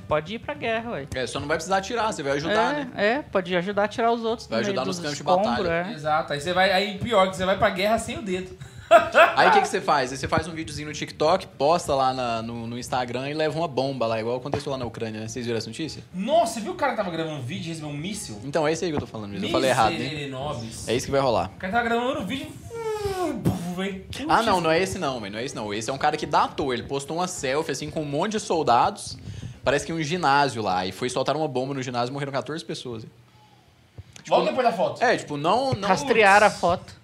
[0.07, 1.07] Pode ir pra guerra, ué.
[1.15, 2.87] É, só não vai precisar atirar, você vai ajudar, é, né?
[2.95, 5.87] é, pode ajudar a tirar os outros Vai ajudar nos campos de batalha.
[5.89, 5.93] é.
[5.93, 6.33] Exato.
[6.33, 6.71] Aí você vai.
[6.71, 8.55] Aí pior, que você vai pra guerra sem o dedo.
[9.35, 10.11] Aí o que, que você faz?
[10.11, 13.57] Aí você faz um videozinho no TikTok, posta lá na- no, no Instagram e leva
[13.57, 15.27] uma bomba lá, igual aconteceu lá na Ucrânia, né?
[15.27, 16.03] Vocês viram essa notícia?
[16.13, 18.39] Nossa, você viu o cara que tava gravando um vídeo e recebeu um míssil?
[18.43, 19.45] Então, é isso aí que eu tô falando mesmo.
[19.45, 20.29] Eu falei errado, hein?
[20.87, 21.51] É isso que vai rolar.
[21.55, 22.47] O cara tava gravando um vídeo.
[23.75, 24.05] vem.
[24.29, 25.31] Ah, não, não é esse não, velho.
[25.33, 25.73] Não é esse não.
[25.73, 26.73] Esse é um cara que datou.
[26.73, 29.17] Ele postou uma selfie, assim, com um monte de soldados.
[29.63, 30.85] Parece que em um ginásio lá.
[30.85, 33.05] E foi soltar uma bomba no ginásio e morreram 14 pessoas.
[34.27, 35.03] Logo depois da foto.
[35.03, 35.73] É, tipo, não...
[35.73, 37.01] não Rastrear a foto.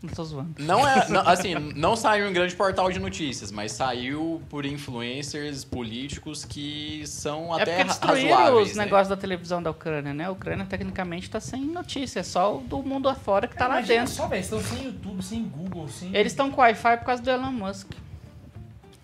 [0.00, 0.54] Não tô zoando.
[0.60, 5.64] Não é, não- assim, não saiu em grande portal de notícias, mas saiu por influencers
[5.64, 8.84] políticos que são É até destruíram razoáveis, os né?
[8.84, 10.26] negócios da televisão da Ucrânia, né?
[10.26, 13.78] A Ucrânia tecnicamente tá sem notícia, é só o do mundo afora que tá lá
[13.78, 14.14] Imagina dentro.
[14.14, 14.40] só, velho.
[14.40, 16.14] Estão sem YouTube, sem Google, sem.
[16.14, 17.90] Eles estão com Wi-Fi por causa do Elon Musk.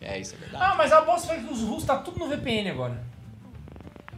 [0.00, 0.64] É, isso é verdade.
[0.64, 3.02] Ah, mas a bosta foi que os russos tá tudo no VPN agora.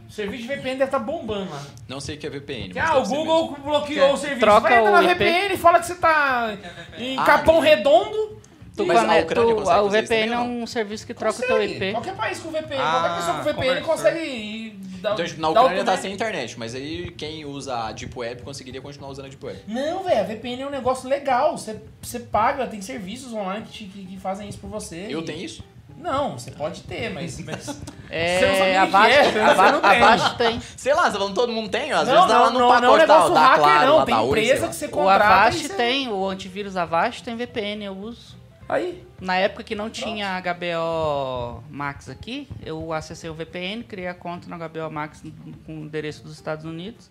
[0.07, 1.61] O serviço de VPN deve estar bombando lá.
[1.87, 2.69] Não sei o que é VPN.
[2.69, 3.63] Que, mas ah, o Google mesmo.
[3.65, 4.39] bloqueou o serviço.
[4.41, 5.13] Troca Vai entrar na IP.
[5.23, 6.57] VPN e fala que você tá
[6.97, 7.75] em Ah, Capão né?
[7.75, 8.37] Redondo.
[8.75, 11.41] Tu Mas a cone- Ucrânia tu- consegue o VPN é um serviço que troca o
[11.41, 11.73] teu Consegue.
[11.73, 11.91] IP.
[11.93, 15.97] Qualquer país com VPN, Ah, qualquer pessoa com VPN consegue dar Então, na Ucrânia tá
[15.97, 19.59] sem internet, mas aí quem usa a Deep Web conseguiria continuar usando a Deep Web.
[19.67, 21.57] Não, velho, a VPN é um negócio legal.
[21.57, 25.07] Você, você paga, tem serviços online que, te- que, que fazem isso por você.
[25.09, 25.63] Eu E- tenho isso?
[25.97, 27.39] Não, você pode ter, mas.
[27.43, 27.65] mas...
[28.07, 29.89] Você não sabe É, nem a o que Vast, é, você a Va- não a
[29.89, 29.99] tem.
[29.99, 30.61] Vast tem.
[30.77, 31.91] Sei lá, você tá falando todo mundo tem?
[31.91, 33.41] Às não, vezes tá lá não, no não, não é um pacote da, negócio da
[33.41, 33.97] hacker, Claro, não.
[33.97, 34.67] lá Tem empresa lá.
[34.69, 35.25] que você O contrata.
[35.25, 38.37] Avast tem, o antivírus Avast tem VPN, eu uso.
[38.69, 39.03] Aí.
[39.19, 44.47] Na época que não tinha HBO Max aqui, eu acessei o VPN, criei a conta
[44.47, 45.21] no HBO Max
[45.65, 47.09] com o endereço dos Estados Unidos,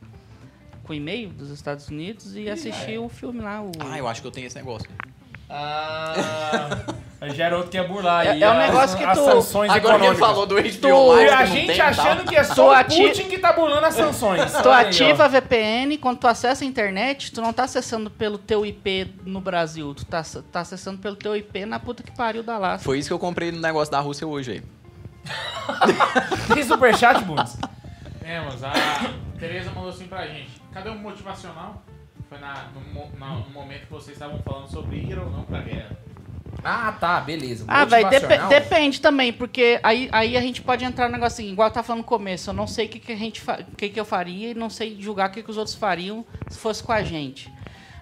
[0.83, 3.61] com e-mail dos Estados Unidos e assisti o filme lá.
[3.61, 3.71] O...
[3.81, 4.89] Ah, eu acho que eu tenho esse negócio.
[5.49, 6.15] Ah.
[7.35, 9.71] já era outro que ia burlar É- é um as- negócio que as tu- sanções
[9.71, 11.87] Agora que ele falou do HBO Tu- E que a gente tem tal.
[11.89, 14.53] achando que é só o Putin que tá burlando as sanções.
[14.53, 14.89] Tu Olha aí, ó.
[14.89, 19.13] ativa a VPN, quando tu acessa a internet, tu não tá acessando pelo teu IP
[19.25, 20.23] no Brasil, tu tá,
[20.53, 22.85] tá acessando pelo teu IP na puta que pariu da Alaska.
[22.85, 24.63] Foi isso que eu comprei no negócio da Rússia hoje aí.
[26.55, 27.57] Tem superchat, Bundes?
[28.21, 28.73] Temos, a
[29.39, 30.51] Tereza mandou assim pra gente.
[30.73, 31.83] Cadê o motivacional?
[32.29, 35.61] Foi na, no, na- no momento que vocês estavam falando sobre ir ou não pra
[35.61, 35.97] guerra.
[36.65, 37.65] Ah, tá, beleza.
[37.69, 38.49] Ah, vai, Motivacional.
[38.49, 41.87] depende também, porque aí, aí a gente pode entrar no negócio assim, igual eu tava
[41.87, 43.43] falando no começo, eu não sei o que, que, a gente
[43.77, 46.59] que, que eu faria e não sei julgar o que, que os outros fariam se
[46.59, 47.53] fosse com a gente.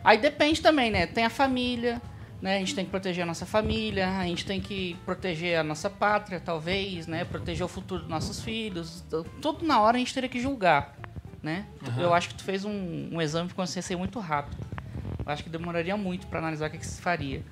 [0.03, 1.07] Aí depende também, né?
[1.07, 2.01] Tem a família,
[2.41, 2.57] né?
[2.57, 5.91] A gente tem que proteger a nossa família, a gente tem que proteger a nossa
[5.91, 7.25] pátria, talvez, né?
[7.25, 9.05] Proteger o futuro dos nossos filhos.
[9.43, 10.95] Tudo na hora a gente teria que julgar,
[11.45, 11.67] né?
[11.99, 14.57] Eu acho que tu fez um, um exame de consciência muito rápido.
[15.25, 17.43] Eu acho que demoraria muito para analisar o que, que se faria.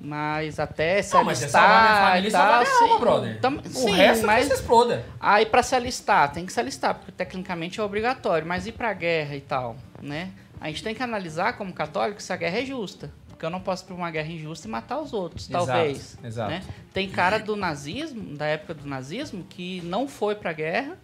[0.00, 3.40] Mas até se Não, mas é alistar família e e salvar tal, alma, brother.
[3.40, 5.04] Tam- O sim, resto mas que você exploda.
[5.18, 8.92] aí para se alistar, tem que se alistar, porque tecnicamente é obrigatório, mas ir pra
[8.92, 10.30] guerra e tal, né?
[10.60, 13.12] A gente tem que analisar como católico se a guerra é justa.
[13.28, 16.18] Porque eu não posso ir pra uma guerra injusta e matar os outros, Exato, talvez.
[16.24, 16.50] exato.
[16.50, 16.62] né?
[16.92, 20.96] Tem cara do nazismo, da época do nazismo, que não foi pra guerra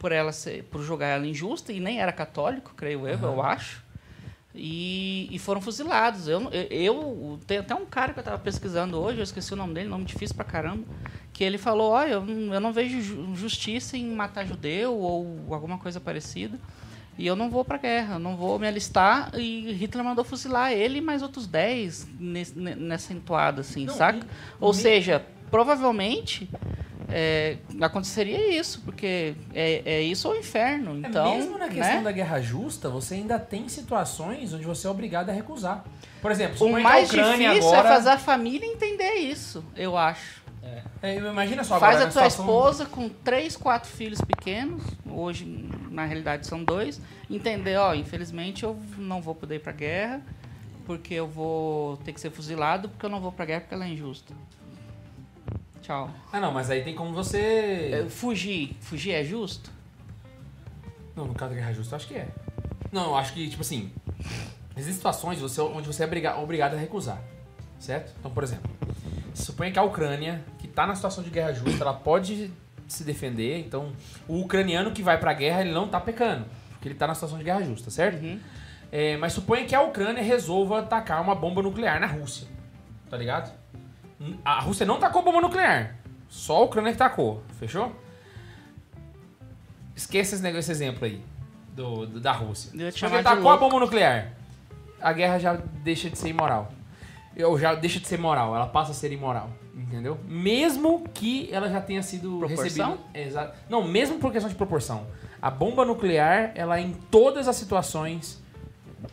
[0.00, 3.84] por ela ser, por jogar ela injusta e nem era católico, creio eu, eu acho.
[4.52, 6.26] E, e foram fuzilados.
[6.26, 9.74] Eu, eu, tem até um cara que eu tava pesquisando hoje, eu esqueci o nome
[9.74, 10.82] dele, nome difícil pra caramba,
[11.32, 15.54] que ele falou: Olha, eu, não- eu não vejo ju- justiça em matar judeu ou
[15.54, 16.58] alguma coisa parecida.
[17.18, 19.30] E eu não vou pra guerra, eu não vou me alistar.
[19.38, 23.94] E Hitler mandou fuzilar ele e mais outros 10 nesse- ne- nessa entoada, assim, Não,
[23.94, 24.18] saca?
[24.18, 24.24] e-
[24.58, 26.48] Ou me- seja, provavelmente
[27.12, 30.98] é, aconteceria isso, porque é, é isso ou inferno.
[30.98, 32.02] Então, É, mesmo na questão né?
[32.02, 35.84] da guerra justa, você ainda tem situações onde você é obrigado a recusar.
[36.20, 37.88] Por exemplo, O mais difícil agora...
[37.88, 40.40] é fazer a família entender isso, eu acho.
[41.02, 45.46] É, imagina só agora Faz a na tua esposa com três, quatro filhos pequenos, hoje
[45.90, 47.00] na realidade são dois,
[47.30, 50.20] entender, ó, infelizmente eu não vou poder ir pra guerra,
[50.84, 53.86] porque eu vou ter que ser fuzilado, porque eu não vou pra guerra porque ela
[53.86, 54.34] é injusta.
[55.82, 56.10] Tchau.
[56.32, 57.90] Ah, não, mas aí tem como você...
[58.06, 59.70] É, Fugir, fugir é justo?
[61.16, 62.28] Não, no caso da guerra justa, eu acho que é.
[62.92, 63.90] Não, eu acho que, tipo assim,
[64.76, 67.20] existem situações você- onde você é obriga- obrigado a recusar,
[67.78, 68.12] certo?
[68.18, 68.70] Então, por exemplo,
[69.34, 72.50] suponha que a Ucrânia, que tá na situação de guerra justa, ela pode
[72.86, 73.92] se defender, então
[74.26, 77.38] o ucraniano que vai pra guerra, ele não tá pecando, porque ele tá na situação
[77.38, 78.22] de guerra justa, certo?
[78.22, 78.40] Uhum.
[78.92, 82.48] É, mas suponha que a Ucrânia resolva atacar uma bomba nuclear na Rússia,
[83.08, 83.52] tá ligado?
[84.44, 85.96] A Rússia não tacou bomba nuclear,
[86.28, 87.94] só a Ucrânia que tacou, fechou?
[89.96, 91.22] Esqueça esse, negócio, esse exemplo aí
[91.74, 92.70] do, do- da Rússia.
[92.76, 94.32] De tacou a bomba nuclear,
[95.00, 96.72] a guerra já deixa de ser imoral.
[97.44, 100.18] Ou já deixa de ser moral, ela passa a ser imoral, entendeu?
[100.26, 102.64] Mesmo que ela já tenha sido Proporção?
[102.98, 102.98] recebida...
[103.14, 103.56] Exato.
[103.68, 105.06] Não, mesmo por questão de proporção.
[105.40, 108.42] A bomba nuclear, ela em todas as situações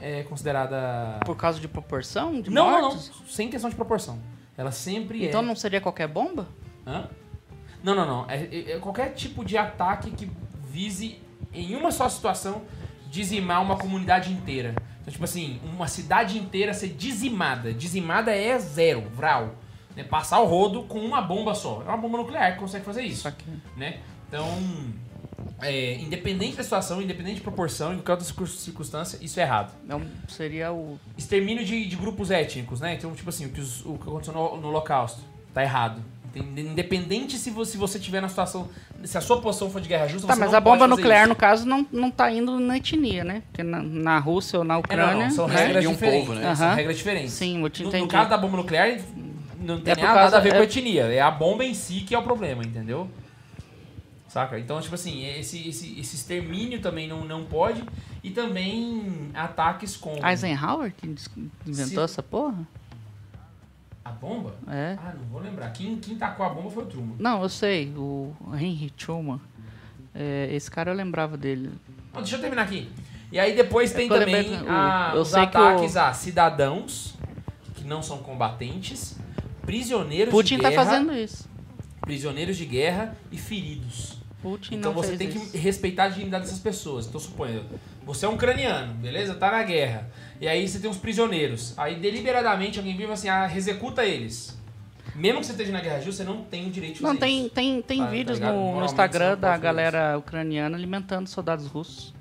[0.01, 1.20] é considerada...
[1.26, 2.41] Por causa de proporção?
[2.41, 2.82] De Não, não, não.
[2.89, 3.12] mortos?
[3.30, 4.20] Sem questão de proporção.
[4.58, 5.28] Ela sempre é...
[5.28, 6.47] Então não seria qualquer bomba?
[6.86, 7.08] Hã?
[7.84, 8.30] Não, não, não.
[8.30, 10.30] É, é- é qualquer tipo de ataque que
[10.70, 11.20] vise,
[11.53, 12.64] em uma só situação,
[13.10, 14.74] dizimar uma comunidade inteira.
[15.01, 17.72] Então, tipo assim, uma cidade inteira ser dizimada.
[17.74, 19.55] Dizimada é zero, vral.
[19.95, 20.03] Né?
[20.03, 21.82] Passar o rodo com uma bomba só.
[21.86, 23.32] É uma bomba nuclear que consegue fazer isso.
[23.32, 23.45] Que...
[23.78, 23.99] Né?
[24.28, 24.45] Então,
[25.62, 29.74] é, independente da situação, independente de proporção, em qualquer outra circun- circunstância, isso é errado.
[29.88, 30.99] Não seria o.
[31.18, 32.93] Extermínio de, de grupos étnicos, né?
[32.93, 35.22] Então, tipo assim, o que, os- o que aconteceu no, no Holocausto
[35.53, 36.01] tá errado.
[36.34, 38.70] Tem- Independente se você, se você tiver na situação.
[39.03, 41.22] Se a sua posição for de guerra justa, Tá, você mas não a bomba nuclear,
[41.22, 41.30] isso.
[41.30, 43.41] no caso, não, não tá indo na etnia, né?
[43.47, 45.14] Porque na, na Rússia ou na É, Ucrânia.
[45.14, 45.55] não, não, são né?
[45.55, 46.28] regras De um diferentes.
[46.28, 46.55] povo, né?
[46.55, 47.32] São regras diferentes.
[47.34, 48.03] Sim, eu te No, entendi.
[48.03, 48.99] no caso da bomba nuclear,
[49.60, 51.03] não tem É por nada, causa- a ver com é- etnia.
[51.05, 53.08] É a bomba em si que é o problema, entendeu?
[54.38, 54.59] Saca?
[54.59, 57.83] Então, tipo assim, esse, esse, esse extermínio também não, não pode.
[58.23, 60.15] E também ataques com.
[60.23, 61.07] Eisenhower que
[61.65, 62.67] inventou Se- essa porra?
[64.05, 64.53] A bomba?
[64.67, 64.95] É.
[64.99, 65.71] Ah, não vou lembrar.
[65.71, 67.15] Quem, quem tacou a bomba foi o Truman.
[67.17, 69.39] Não, eu sei, o Henry Truman.
[70.13, 71.71] É, esse cara eu lembrava dele.
[72.13, 72.88] Não, deixa eu terminar aqui.
[73.31, 77.15] E aí depois tem que eu também lembrei a- eu os ataques a cidadãos
[77.73, 79.17] que não são combatentes,
[79.63, 81.49] prisioneiros Putin de tá guerra, fazendo isso.
[82.01, 84.16] prisioneiros de guerra e feridos.
[84.41, 85.51] Putin Então não você fez tem isso.
[85.51, 87.07] que respeitar a dignidade dessas pessoas.
[87.07, 87.63] Então suponha,
[88.05, 89.33] você é um ucraniano, beleza?
[89.35, 90.09] Tá na guerra.
[90.39, 91.73] E aí você tem uns prisioneiros.
[91.77, 94.55] Aí deliberadamente alguém e fala assim, ah, executa eles.
[95.15, 97.19] Mesmo que você esteja na guerra justa, você não tem o direito de fazer Não,
[97.19, 97.49] tem, isso.
[97.49, 98.53] tem, tem tá vídeos ligado?
[98.53, 102.13] no, no Instagram da galera ucraniana alimentando soldados russos.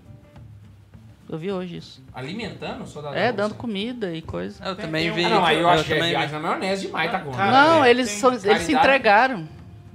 [1.28, 2.02] Eu vi hoje isso.
[2.14, 4.64] Alimentando o soldado É, dando comida e coisa.
[4.64, 5.24] Eu também um- vi.
[5.24, 7.18] Ah, não, aí eu acho que é viagem na maionese demais, tá?
[7.20, 9.46] Cara, não, eles, são, eles se entregaram.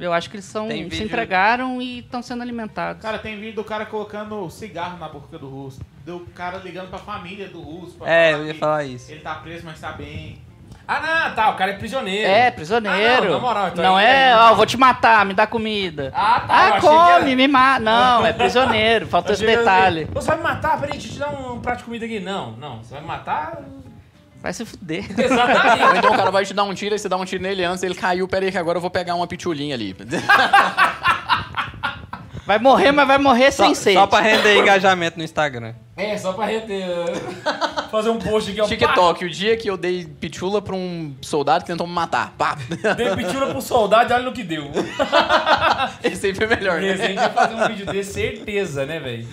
[0.02, 3.02] Eu acho que eles são, Tem se vídeo- entregaram e estão sendo alimentados.
[3.02, 5.80] Cara, tem vídeo do cara colocando cigarro na boca do russo.
[6.06, 7.96] Do cara ligando pra família do russo.
[7.98, 9.12] Pra É, falar eu ia falar isso.
[9.12, 10.42] Ele tá preso, mas tá bem.
[10.88, 12.28] Ah, não, tá, o cara é prisioneiro.
[12.28, 12.98] é, prisioneiro.
[13.00, 16.12] Ah, não, na moral, então não aí- é, ó, vou te matar, me dá comida.
[16.14, 17.80] Ah, tá, Ah, come, era- me mata.
[17.80, 19.08] Não, é prisioneiro.
[19.08, 20.02] Faltou esse detalhe.
[20.04, 20.80] assim, Você vai me matar?
[20.82, 22.20] Peraí, deixa eu te dar um prato de comida aqui.
[22.20, 23.62] Não, não, você vai me matar?
[24.42, 25.06] Vai se fuder.
[25.18, 25.98] Ou Exatamente.
[25.98, 27.84] então o cara vai te dar um tiro, aí você dá um tiro nele antes,
[27.84, 29.96] ele caiu, pera aí que agora eu vou pegar uma pitulinha ali.
[32.44, 33.98] Vai morrer, mas vai morrer Só, sem sede.
[33.98, 35.74] só pra render engajamento no Instagram.
[35.96, 36.86] é, só pra reter.
[37.92, 38.66] Fazer um post aqui, ó.
[38.66, 42.34] TikTok, o dia que eu dei pitula pra um soldado que tentou me matar.
[42.38, 42.58] Pá!
[42.98, 44.70] Dei pitula pro soldado e olha no que deu.
[46.04, 46.92] Esse aí foi melhor, né?
[46.94, 49.28] Resende vai fazer um vídeo desse, certeza, né, velho?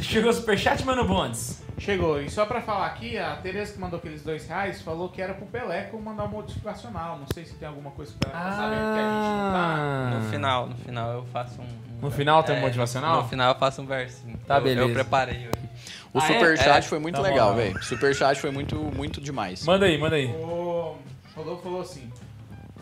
[0.00, 1.62] Chegou o superchat, mano, Bondes.
[1.78, 2.20] Chegou.
[2.20, 5.32] E só pra falar aqui, a Tereza que mandou aqueles dois reais falou que era
[5.34, 7.18] pro Peleco mandar um modificacional.
[7.18, 10.18] Não sei se tem alguma coisa pra ela tá sabendo que a gente não tá.
[10.18, 11.64] No final, no final eu faço um.
[11.64, 13.22] um- No final tem um é, motivacional?
[13.22, 14.36] No final eu faço um versinho.
[14.46, 14.88] Tá, Eu- beleza.
[14.88, 15.68] Eu preparei hoje.
[16.12, 16.26] O Ah, é?
[16.34, 16.82] superchat É.
[16.82, 17.82] foi muito Tá legal, velho.
[17.84, 19.64] Superchat foi muito, muito demais.
[19.64, 20.26] Manda aí, manda aí.
[20.26, 20.96] O
[21.36, 22.10] Rodolfo falou assim: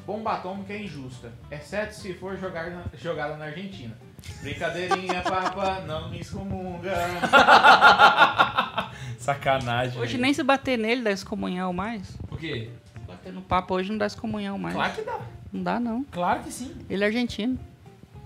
[0.07, 3.95] bomba atômica é injusta, exceto se for jogar na- jogada na Argentina.
[4.43, 6.93] Brincadeirinha, papa, não me excomunga.
[9.19, 10.01] Sacanagem.
[10.01, 12.17] Hoje nem se bater nele dá excomunhão mais.
[12.31, 12.71] O quê?
[13.07, 14.75] Bater no papo hoje não dá excomunhão mais.
[14.75, 15.19] Claro que dá.
[15.53, 16.05] Não dá, não.
[16.11, 16.75] Claro que sim.
[16.89, 17.59] Ele é argentino.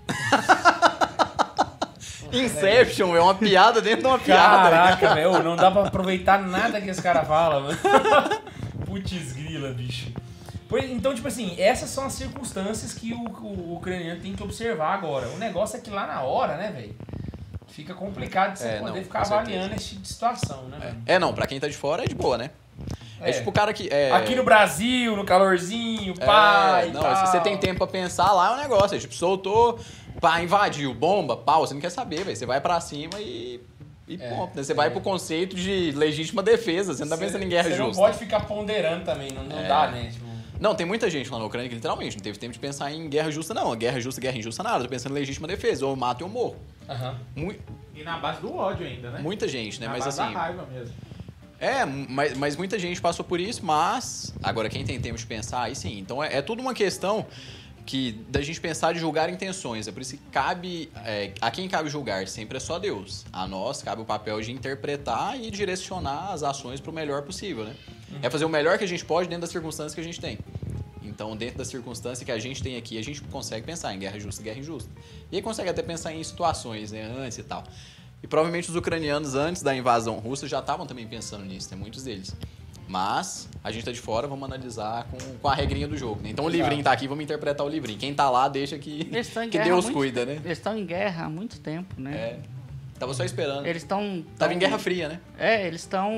[2.31, 4.69] Inception, é uma piada dentro de uma piada.
[4.69, 7.77] Caraca, velho, não dá pra aproveitar nada que esse cara fala, mano.
[8.85, 10.11] Putz grila, bicho.
[10.79, 15.27] Então, tipo assim, essas são as circunstâncias que o, o ucraniano tem que observar agora.
[15.29, 16.95] O negócio é que lá na hora, né, velho,
[17.67, 21.01] fica complicado de você É, poder não, ficar avaliando esse tipo de situação, né, mano?
[21.05, 22.51] É, não, pra quem tá de fora é de boa, né?
[23.21, 23.33] É, É.
[23.33, 23.87] tipo o cara que.
[23.91, 26.89] É, Aqui no Brasil, no calorzinho, é, pai.
[26.89, 27.15] e Não, tal.
[27.17, 28.95] se você tem tempo pra pensar lá, é um negócio.
[28.97, 29.79] É, tipo, soltou,
[30.19, 32.35] pá, invadiu, bomba, pau, você não quer saber, velho.
[32.35, 33.59] Você vai pra cima e.
[34.07, 34.63] E É, ponto, né?
[34.63, 37.75] Você vai pro conceito de legítima defesa, você não tá Você- pensando em guerra você
[37.77, 37.93] justa.
[38.01, 39.67] não pode ficar ponderando também, não, não É.
[39.67, 40.09] dá, né?
[40.11, 40.25] Tipo,
[40.61, 43.09] Não, tem muita gente lá na Ucrânia que literalmente não teve tempo de pensar em
[43.09, 43.75] guerra justa, não.
[43.75, 44.83] Guerra justa, guerra injusta, nada.
[44.83, 45.83] Tô pensando em legítima defesa.
[45.85, 46.55] Ou eu mato ou eu morro.
[47.35, 47.55] Mu-
[47.95, 49.19] E na base do ódio ainda, né?
[49.19, 49.87] muita gente, né?
[49.87, 50.33] na Mas base assim.
[50.33, 50.93] da raiva mesmo.
[51.59, 55.63] É, mas, mas muita gente passou por isso, mas agora quem tem tempo de pensar,
[55.63, 55.97] aí sim.
[55.99, 57.25] Então é, é tudo uma questão
[57.91, 59.85] que da gente pensar de julgar intenções.
[59.85, 60.89] É por isso que cabe.
[61.03, 63.25] é, a quem cabe julgar sempre é só Deus.
[63.33, 67.65] A nós cabe o papel de interpretar e direcionar as ações para o melhor possível,
[67.65, 67.75] né?
[68.21, 70.39] É fazer o melhor que a gente pode dentro das circunstâncias que a gente tem.
[71.03, 74.17] Então, dentro da circunstância que a gente tem aqui, a gente consegue pensar em guerra
[74.17, 74.89] justa e guerra injusta.
[75.29, 77.61] E aí consegue até pensar em situações, né, antes e tal.
[78.23, 81.75] E provavelmente os ucranianos, antes da invasão russa, já estavam também pensando nisso, né?
[81.75, 82.33] Muitos deles.
[82.91, 86.21] Mas a gente tá de fora, vamos analisar com, com a regrinha do jogo.
[86.21, 86.31] Né?
[86.31, 86.61] Então o Exato.
[86.61, 87.97] livrinho tá aqui, vamos interpretar o livrinho.
[87.97, 89.05] Quem tá lá, deixa que,
[89.49, 90.41] que Deus cuida, né?
[90.43, 92.13] Eles estão em guerra há muito tempo, né?
[92.13, 92.39] É.
[92.99, 93.65] Tava só esperando.
[93.65, 94.23] Eles estão.
[94.37, 95.19] Tava em Guerra Fria, né?
[95.35, 96.11] É, eles estão.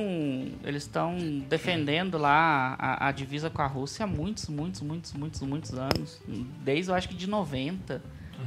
[0.66, 1.18] Eles estão
[1.48, 6.22] defendendo lá a, a divisa com a Rússia há muitos, muitos, muitos, muitos, muitos anos.
[6.62, 8.02] Desde eu acho que de 90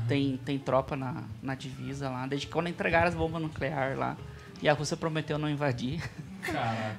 [0.06, 2.26] tem, tem tropa na, na divisa lá.
[2.26, 4.18] Desde quando entregaram as bombas nucleares lá.
[4.60, 6.02] E a Rússia prometeu não invadir.
[6.46, 6.96] Caraca.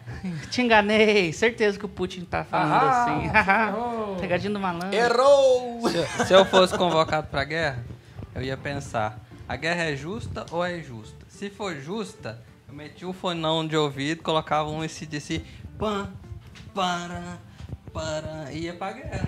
[0.50, 4.18] Te enganei, certeza que o Putin tá falando Ah, assim.
[4.22, 4.94] Pegadinha do malandro.
[4.96, 5.90] Errou!
[5.90, 7.84] Se, eu- se eu fosse convocado pra guerra,
[8.36, 11.26] eu ia pensar: a guerra é justa ou é injusta?
[11.30, 15.46] Se for justa, eu metia um fonão de ouvido, colocava um disse
[15.78, 16.10] pan,
[16.74, 17.38] para,
[17.94, 19.28] para, e ia pra guerra.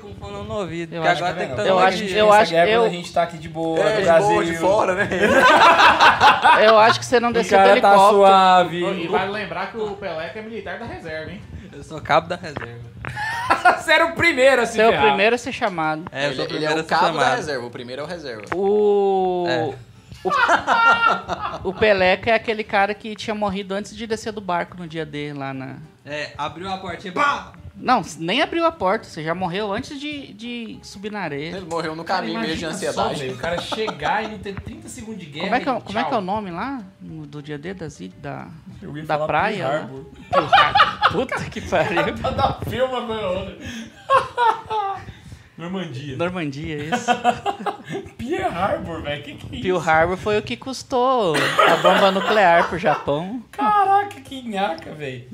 [0.00, 0.94] Com o fonão no ouvido.
[0.94, 2.18] Eu acho agora Tá tem que eu acho- dia.
[2.18, 4.28] eu acho- guerra eu- quando a gente tá aqui de boa, É, no de Brasil.
[4.28, 5.08] boa, de fora, né?
[6.64, 8.16] Eu acho que você não desceu do cara tá helicóptero.
[8.16, 9.02] suave.
[9.04, 11.40] E vale lembrar que o Peleca é militar da reserva, hein?
[11.72, 12.80] Eu sou cabo da reserva.
[13.78, 16.04] Você era o primeiro a se Você é o primeiro a ser chamado.
[16.10, 17.36] É, eu ele, sou o ele primeiro é a o cabo da chamado.
[17.36, 18.42] reserva, o primeiro é o reserva.
[18.54, 19.46] O.
[19.48, 19.74] É.
[21.64, 24.86] O, o Peleca é aquele cara que tinha morrido antes de descer do barco no
[24.88, 25.76] dia D lá na.
[26.04, 27.52] É, abriu a portinha, pá!
[27.80, 31.56] Não, nem abriu a porta, você já morreu antes de, de subir na areia.
[31.56, 33.20] Ele morreu no Cara, caminho meio de só, ansiedade.
[33.20, 35.44] velho, o cara chegar e não ter 30 segundos de guerra.
[35.46, 36.20] Como é, que, é- e como é que é o tchau.
[36.20, 36.82] nome lá?
[37.00, 38.48] Do dia D das ilhas, da,
[38.82, 39.68] Eu ia da falar praia?
[39.68, 40.06] Harbor.
[41.12, 42.14] Puta que pariu.
[42.34, 43.00] da filma.
[45.56, 46.16] Normandia.
[46.16, 47.10] Normandia, isso.
[48.16, 49.22] Pearl Harbor, velho.
[49.24, 49.90] Que que é Pearl isso?
[49.90, 53.42] Harbor foi o que custou a bomba nuclear pro Japão.
[53.50, 55.28] Caraca, que nhaca, velho.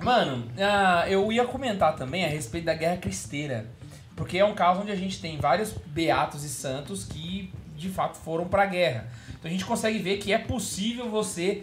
[0.00, 3.66] Mano, ah, eu ia comentar também a respeito da Guerra Cristeira.
[4.14, 8.16] Porque é um caso onde a gente tem vários beatos e santos que de fato
[8.16, 9.06] foram pra guerra.
[9.38, 11.62] Então a gente consegue ver que é possível você.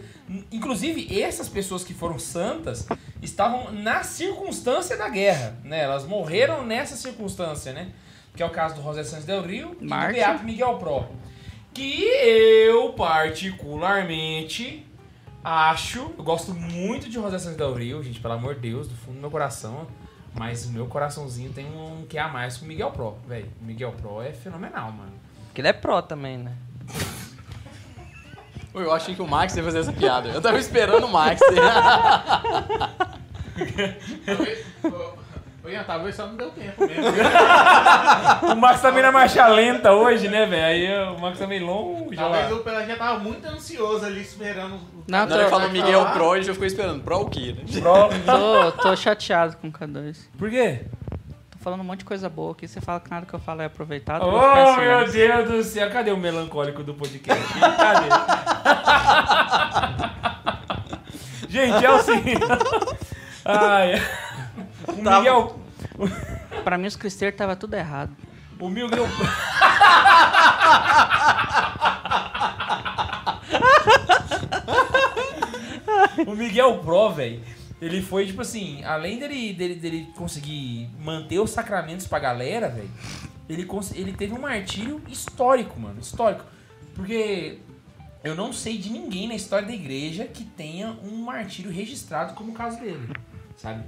[0.52, 2.86] Inclusive, essas pessoas que foram santas
[3.20, 5.56] estavam na circunstância da guerra.
[5.64, 5.82] Né?
[5.82, 7.88] Elas morreram nessa circunstância, né?
[8.36, 10.12] Que é o caso do José Santos del Rio e do.
[10.12, 11.06] Beato Miguel Pro.
[11.72, 14.86] Que eu, particularmente,
[15.44, 16.10] acho.
[16.16, 19.16] Eu gosto muito de José Santos del Rio, gente, pelo amor de Deus, do fundo
[19.16, 19.86] do meu coração.
[20.34, 23.48] Mas o meu coraçãozinho tem um que a mais com o Miguel Pro, velho.
[23.60, 25.12] O Miguel Pro é fenomenal, mano.
[25.46, 26.52] Porque ele é pró também, né?
[28.74, 30.30] Eu achei que o Max ia fazer essa piada.
[30.30, 31.40] Eu tava esperando o Max.
[34.26, 35.14] Talvez- Ô,
[35.64, 37.04] ô, Ian, talvez só não deu tempo mesmo.
[38.52, 40.64] O Max tá meio na marcha lenta hoje, né, velho?
[40.64, 42.16] Aí o Max tá meio longe.
[42.16, 42.56] Talvez lá.
[42.56, 44.80] o Pelé já tava muito ansioso ali esperando.
[45.06, 47.02] Não, Na hora que Miguel Pro, ele já ficou esperando.
[47.02, 47.64] Pro o quê, né?
[47.80, 48.08] Pro.
[48.24, 50.16] Tô, tô chateado com o K2.
[50.38, 50.86] Por quê?
[51.50, 52.66] Tô falando um monte de coisa boa aqui.
[52.66, 54.24] Você fala que nada que eu falo é aproveitado.
[54.24, 55.46] eu vou ficar Oh, em meu silêncio.
[55.46, 55.90] Deus do céu.
[55.90, 57.44] Cadê o melancólico do podcast?
[57.58, 58.08] Cadê?
[61.48, 62.40] Gente, é o seguinte.
[63.44, 64.02] Ai,
[64.88, 65.58] o Miguel.
[66.64, 68.10] Pra mim, os cristeiros tava tudo errado.
[68.58, 69.06] O Miguel.
[76.26, 77.40] o Miguel Pro, velho,
[77.80, 82.90] ele foi, tipo assim, além dele, dele, dele conseguir manter os sacramentos pra galera, velho,
[83.48, 86.44] ele, ele teve um martírio histórico, mano, histórico.
[86.94, 87.58] Porque
[88.22, 92.52] eu não sei de ninguém na história da igreja que tenha um martírio registrado como
[92.52, 93.08] o caso dele,
[93.56, 93.84] sabe?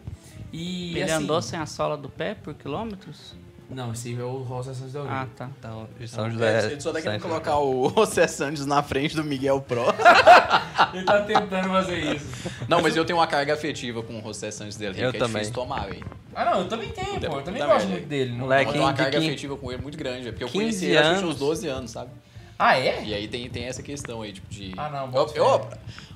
[0.53, 3.35] E, Ele assim, andou sem a sola do pé por quilômetros?
[3.69, 5.13] Não, esse é o Rosa Santos Del Rio.
[5.13, 5.51] Ah, tá.
[5.59, 6.67] Então, de São José.
[6.71, 7.31] Ele só tá querendo Santos.
[7.31, 9.83] colocar o José Santos na frente do Miguel Pro.
[10.95, 12.27] Ele tá tentando fazer isso.
[12.69, 15.17] Não, mas eu tenho uma carga afetiva com o José Santos del Rio, Eu que
[15.17, 15.43] é também.
[15.43, 16.05] difícil tomar, velho.
[16.35, 17.39] Ah, não, eu também tenho, pô.
[17.39, 18.31] Eu também gosto muito dele.
[18.33, 18.39] Não...
[18.41, 20.59] Moleque, Eu tenho uma carga quin- afetiva com ele muito grande, é porque eu 15
[20.65, 21.39] conheci ele acho que tinha uns anos.
[21.41, 22.11] 12 anos, sabe?
[22.59, 23.03] Ah, é?
[23.05, 24.73] E aí tem, tem essa questão aí, tipo, de.
[24.77, 25.69] Ah, não, eu, eu-.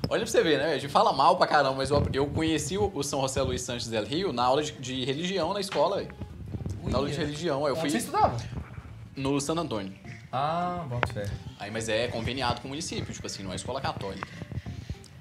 [0.09, 0.73] Olha pra você ver, né?
[0.75, 3.61] A gente fala mal pra caramba, mas eu, eu conheci o, o São José Luiz
[3.63, 6.15] Santos del Rio na aula de, de religião na escola, velho.
[6.85, 7.67] Na aula de religião.
[7.67, 8.37] Eu fui você estudava?
[9.17, 9.93] no San Antônio.
[10.33, 11.25] Ah, bota fé.
[11.59, 14.29] Aí, mas é conveniado com o município, tipo assim, não é escola católica.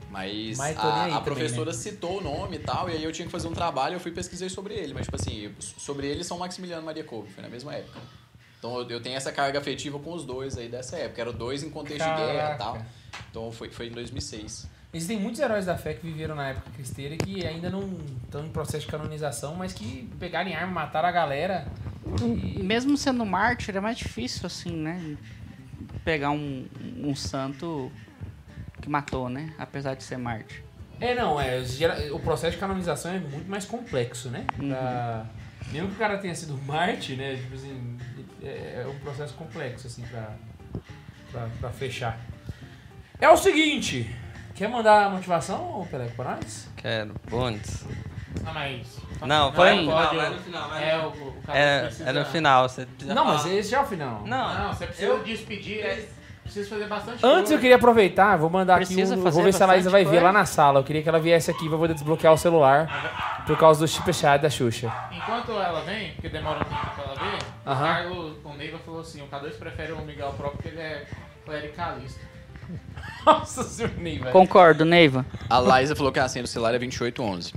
[0.10, 1.78] Mas, Mas a, a também, professora né?
[1.78, 4.12] citou o nome e tal, e aí eu tinha que fazer um trabalho, eu fui
[4.12, 4.94] pesquisei sobre ele.
[4.94, 8.00] Mas, tipo assim, sobre ele São Maximiliano Maria Couve, foi na mesma época.
[8.58, 11.22] Então eu, tenho essa carga afetiva com os dois aí dessa época.
[11.22, 12.58] Eram dois em contexto de guerra e Caraca.
[12.58, 12.82] tal.
[13.30, 14.68] Então foi, foi em 2006.
[14.92, 18.44] Existem muitos heróis da fé que viveram na época cristeira e que ainda não estão
[18.44, 21.68] em processo de canonização, mas que pegaram em arma, mataram a galera.
[22.24, 22.64] E...
[22.64, 25.16] Mesmo sendo mártir, é mais difícil, assim, né?
[26.04, 26.68] Pegar um,
[26.98, 27.92] um santo
[28.82, 29.54] que matou, né?
[29.60, 30.64] Apesar de ser mártir.
[31.00, 31.60] É, não, é.
[32.12, 34.46] O processo de canonização é muito mais complexo, né?
[34.58, 35.26] Pra-
[35.72, 37.36] Mesmo que o cara tenha sido Marte, né?
[37.36, 37.98] Tipo assim,
[38.42, 40.34] é, é um processo complexo, assim, pra,
[41.32, 42.20] pra, pra fechar.
[43.22, 44.10] É o seguinte.
[44.60, 46.68] Quer mandar a motivação, Pelé, pra nós?
[46.76, 47.14] Quero.
[47.30, 47.86] Bundes.
[48.44, 49.00] Não, mas.
[49.22, 50.76] Não, Foi no pode, eu- no final.
[50.76, 51.34] É, no o, final.
[51.48, 52.10] o É, precisa...
[52.10, 54.22] é no final, você precisa Não, mas esse já é o final.
[54.26, 55.80] Não, Não, você precisa Eu- despedir.
[55.80, 56.06] É,
[56.44, 57.58] precisa fazer bastante Antes eu coisa.
[57.60, 60.20] queria aproveitar, vou mandar Precisa aqui, um, fazer vou ver se a Laísa vai ver
[60.22, 60.80] lá na sala.
[60.80, 64.12] Eu queria que ela viesse aqui pra poder desbloquear o celular por causa do chip
[64.14, 64.92] chat da Xuxa.
[65.12, 67.88] Enquanto ela vem, porque demora um tempo pra ela ver, o Aham.
[67.94, 71.06] Carlos, o Neiva falou assim, o K2 prefere o Miguel Pro porque ele é
[71.46, 72.20] clericalista.
[73.26, 74.32] Nossa senhora, velho.
[74.32, 75.26] Concordo, Neiva.
[75.50, 77.54] A Laísa falou que a senha do celular é 2811.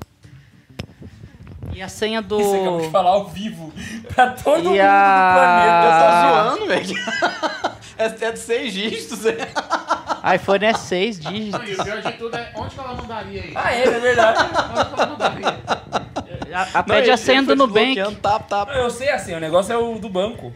[1.75, 2.39] E a senha do.
[2.39, 3.73] Você acabou de falar ao vivo
[4.15, 6.59] pra todo E mundo a- do planeta.
[6.59, 6.95] zoando, velho?
[7.97, 10.35] é, é de seis dígitos, é.
[10.35, 11.79] iPhone é 6 Não, e dígitos.
[11.79, 13.59] o pior de tudo é onde que ela mandaria isso?
[13.59, 14.39] Ah, é, é verdade.
[14.71, 15.61] Onde que ela mandaria?
[16.55, 17.97] A, a pede a senha do Nubank.
[18.21, 18.69] Tap, tap.
[18.77, 20.53] Eu sei assim, o negócio é o do banco.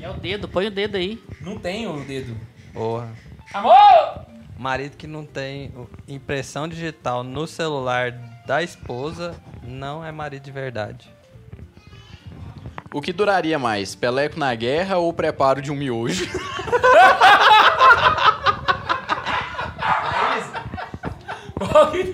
[0.00, 1.22] É o dedo, põe o dedo aí.
[1.40, 2.36] Não tem o dedo.
[2.74, 3.08] Porra.
[3.52, 4.26] Amor!
[4.56, 5.72] Marido que não tem
[6.06, 8.12] impressão digital no celular
[8.46, 11.10] da esposa não é marido de verdade.
[12.92, 16.28] O que duraria mais, Peleco na guerra ou o preparo de um miojo?
[21.58, 22.10] Qual que?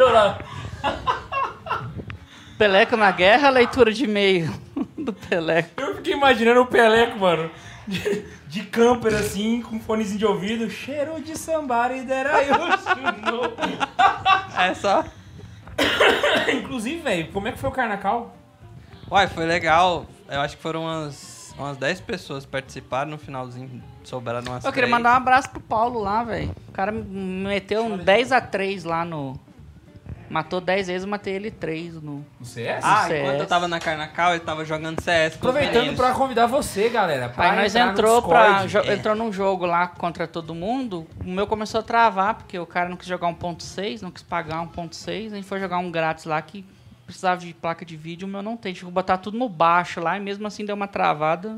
[2.57, 4.51] Peleco na guerra, leitura de e-mail
[4.97, 5.81] do Peleco.
[5.81, 7.51] Eu fiquei imaginando o Peleco, mano.
[7.87, 10.69] De, de camper assim, com fonezinho de ouvido.
[10.69, 13.53] Cheiro de somebody that I used to know.
[14.59, 15.05] É só.
[16.53, 18.35] Inclusive, velho, como é que foi o carnaval?
[19.11, 20.07] Uai, foi legal.
[20.29, 24.89] Eu acho que foram umas umas 10 pessoas participaram no finalzinho, sobraram umas Eu queria
[24.89, 24.91] três.
[24.91, 26.55] mandar um abraço pro Paulo lá, velho.
[26.69, 27.03] O cara me
[27.49, 29.41] meteu um 10 a 3 lá no.
[30.29, 32.25] Matou 10 vezes, eu matei ele 3 no.
[32.41, 32.81] No CS?
[32.85, 33.21] Ah, CS.
[33.23, 37.29] enquanto eu tava na Carnacal, ele tava jogando CS Aproveitando pra convidar você, galera.
[37.29, 38.95] pra Aí nós no entrou, pra, É.
[38.95, 41.07] entrou num jogo lá contra todo mundo.
[41.25, 44.61] O meu começou a travar, porque o cara não quis jogar 1.6, não quis pagar
[44.63, 45.33] 1.6.
[45.33, 46.65] A gente foi jogar um grátis lá que
[47.07, 48.73] precisava de placa de vídeo, o meu não tem.
[48.73, 51.57] Tive que botar tudo no baixo lá e mesmo assim deu uma travada.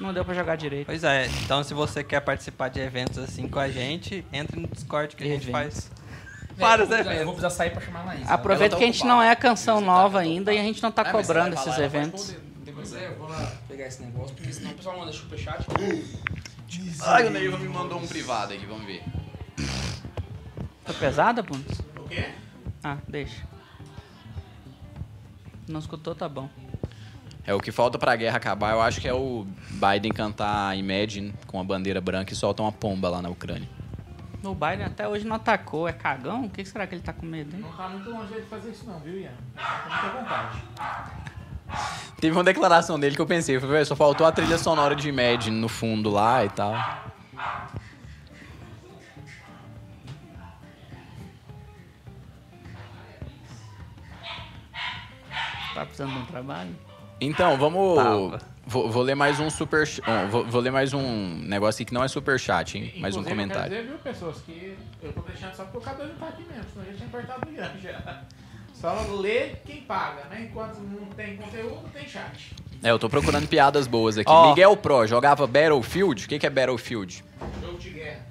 [0.00, 0.86] Não deu pra jogar direito.
[0.86, 4.68] Pois é, então se você quer participar de eventos assim com a gente, entre no
[4.68, 5.50] Discord que a gente Eventos.
[5.50, 5.90] faz
[6.58, 7.40] É, vários eu vou precisar- Eu vou eventos.
[7.40, 8.28] precisar sair pra chamar a Laís.
[8.30, 10.82] Aproveita tá que a gente não é a canção tá nova ainda e a gente
[10.82, 12.36] não tá você cobrando esses eventos.
[12.74, 15.66] Pois é, eu vou lá pegar esse negócio, porque senão o pessoal manda superchat.
[17.02, 19.02] Ai, o Neiva me mandou um privado aqui, vamos ver.
[20.84, 21.78] Foi pesada, Bundes?
[21.96, 22.28] O quê?
[22.84, 23.42] Ah, deixa.
[25.66, 26.48] Não escutou, tá bom.
[27.44, 31.34] É o que falta pra guerra acabar, eu acho que é o Biden cantar Imagine
[31.46, 33.68] com a bandeira branca e soltar uma pomba lá na Ucrânia.
[34.42, 36.44] O Biden até hoje não atacou, é cagão?
[36.44, 37.60] O que será que ele tá com medo, hein?
[37.62, 39.30] Não tá muito longe de fazer isso não, viu, Ian?
[39.56, 40.62] Tá muita vontade.
[42.20, 45.60] Teve uma declaração dele que eu pensei, "Véi, só faltou a trilha sonora de Imagine
[45.60, 46.72] no fundo lá e tal.
[55.74, 56.76] Tá precisando de um trabalho?
[57.20, 57.96] Então, vamos.
[57.96, 58.40] Tava.
[58.68, 59.88] Vou, vou ler mais um super.
[60.06, 62.92] ó, vou, vou ler mais um negócio aqui que não é super chat, hein?
[62.98, 63.72] Mais um comentário.
[63.72, 66.28] Eu quero dizer, viu, pessoas, que eu tô deixando só porque o K2 não tá
[66.28, 68.22] aqui mesmo, senão eu já tinha apertado o Ian já.
[68.74, 70.48] Só lê quem paga, né?
[70.50, 72.54] Enquanto não tem conteúdo, tem chat.
[72.82, 74.30] É, eu tô procurando piadas boas aqui.
[74.30, 74.50] Ó.
[74.50, 76.26] Miguel Pro jogava Battlefield?
[76.26, 77.24] O que, que é Battlefield?
[77.62, 78.26] Jogo de guerra.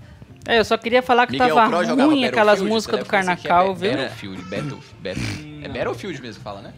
[0.47, 2.69] É, eu só queria falar que Miguel tava Pro ruim aquelas Battlefield?
[2.69, 3.91] músicas do que é viu?
[3.91, 6.73] Battlefield, Battle, Battle, é Battlefield mesmo que fala, né?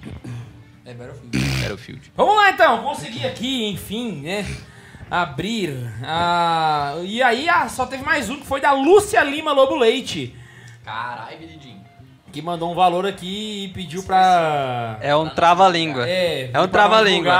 [0.89, 1.37] É Battlefield.
[1.61, 2.11] Battlefield.
[2.17, 4.43] Vamos lá então, consegui aqui, enfim, né?
[5.09, 5.75] Abrir.
[6.03, 10.35] Ah, e aí ah, só teve mais um que foi da Lúcia Lima Lobo Leite.
[10.83, 11.79] Caralho, Benedinho.
[12.31, 14.97] Que mandou um valor aqui e pediu pra.
[14.99, 16.09] É um trava-língua.
[16.09, 17.33] É, É um trava-língua.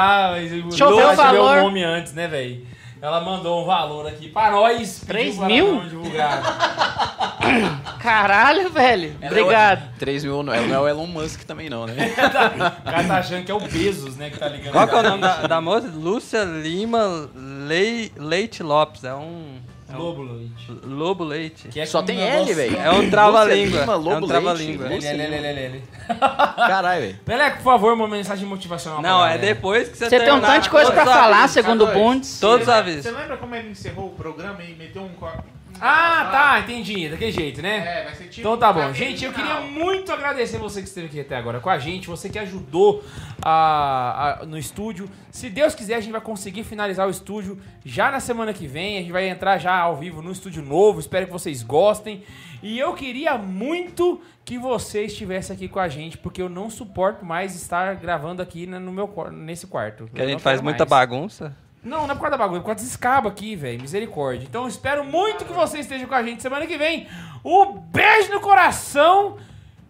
[0.70, 1.58] Deixa eu ver o valor.
[1.58, 2.68] o nome antes, né, velho?
[3.02, 5.00] Ela mandou um valor aqui pra nós.
[5.00, 5.76] pediu Três pra mil?
[5.76, 7.38] não divulgar.
[8.02, 9.16] Caralho, velho.
[9.22, 9.82] Ela Obrigado.
[9.84, 11.94] É o, 3 mil, não é não é o Elon Musk também não, né?
[12.12, 14.72] o cara tá achando que é o Bezos, né, que tá ligando.
[14.74, 15.88] Qual que é o nome da, da moça?
[15.94, 19.04] Lúcia Lima Lei- Leite Lopes.
[19.04, 19.60] É um.
[19.92, 20.72] É um Lobo Leite.
[20.86, 21.68] Lobo Leite.
[21.70, 22.78] Que é Só tem L, velho.
[22.78, 23.82] É um trava-língua.
[23.82, 24.88] É Lobo um trava-língua.
[24.94, 25.84] L.
[26.56, 27.20] Caralho, velho.
[27.26, 30.64] Peleco, por favor, uma mensagem motivacional Não, é depois que você Você tem um tanto
[30.64, 32.40] de coisa pra falar, segundo o K2, Bundes.
[32.40, 33.04] Todos os avisos.
[33.04, 35.59] Você lembra como ele encerrou o programa e meteu um corte?
[35.82, 37.10] Ah, tá, entendi.
[37.10, 37.78] Daquele jeito, né?
[38.02, 38.40] É, vai ser tipo.
[38.42, 38.94] Então tá bom.
[38.94, 42.30] Gente, eu queria muito agradecer você que esteve aqui até agora com a gente, você
[42.30, 43.04] que ajudou
[43.42, 45.10] a- a- no estúdio.
[45.32, 48.98] Se Deus quiser, a gente vai conseguir finalizar o estúdio já na semana que vem.
[48.98, 51.00] A gente vai entrar já ao vivo no estúdio novo.
[51.00, 52.24] Espero que vocês gostem.
[52.62, 57.24] E eu queria muito que você estivesse aqui com a gente, porque eu não suporto
[57.24, 60.10] mais estar gravando aqui no meu, nesse quarto.
[60.14, 60.90] Que Eu a gente faz quero muita mais.
[60.90, 61.56] bagunça.
[61.84, 63.82] Não, não é por causa da bagulho, é por causa desse cabo aqui, velho.
[63.82, 64.46] Misericórdia.
[64.46, 67.08] Então eu espero muito que você esteja com a gente semana que vem.
[67.44, 69.38] Um beijo no coração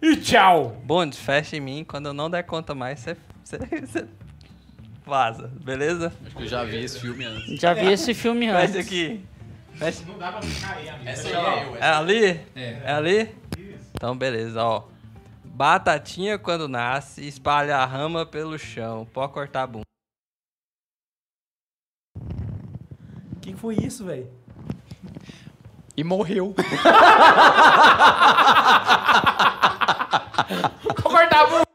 [0.02, 0.78] e tchau.
[0.84, 1.84] Bonde, fecha em mim.
[1.84, 3.18] Quando eu não der conta mais, você,
[5.06, 6.14] vaza, beleza?
[6.26, 7.60] Acho que eu já vi esse filme antes.
[7.60, 8.76] Já vi esse filme Fecha antes.
[8.76, 9.26] aqui.
[9.74, 10.04] Fecha.
[10.08, 11.10] Não dá pra ficar aí, amigo.
[11.10, 11.76] Essa é eu.
[11.78, 12.26] É ali?
[12.56, 12.82] É.
[12.86, 13.36] É ali?
[13.94, 14.84] Então, beleza, ó.
[15.44, 19.08] Batatinha quando nasce, espalha a rama pelo chão.
[19.12, 19.89] Pode cortar a bunda.
[23.50, 24.28] Que, que foi isso, velho?
[25.98, 26.54] E morreu.
[30.84, 31.69] Vou cortar a bunda.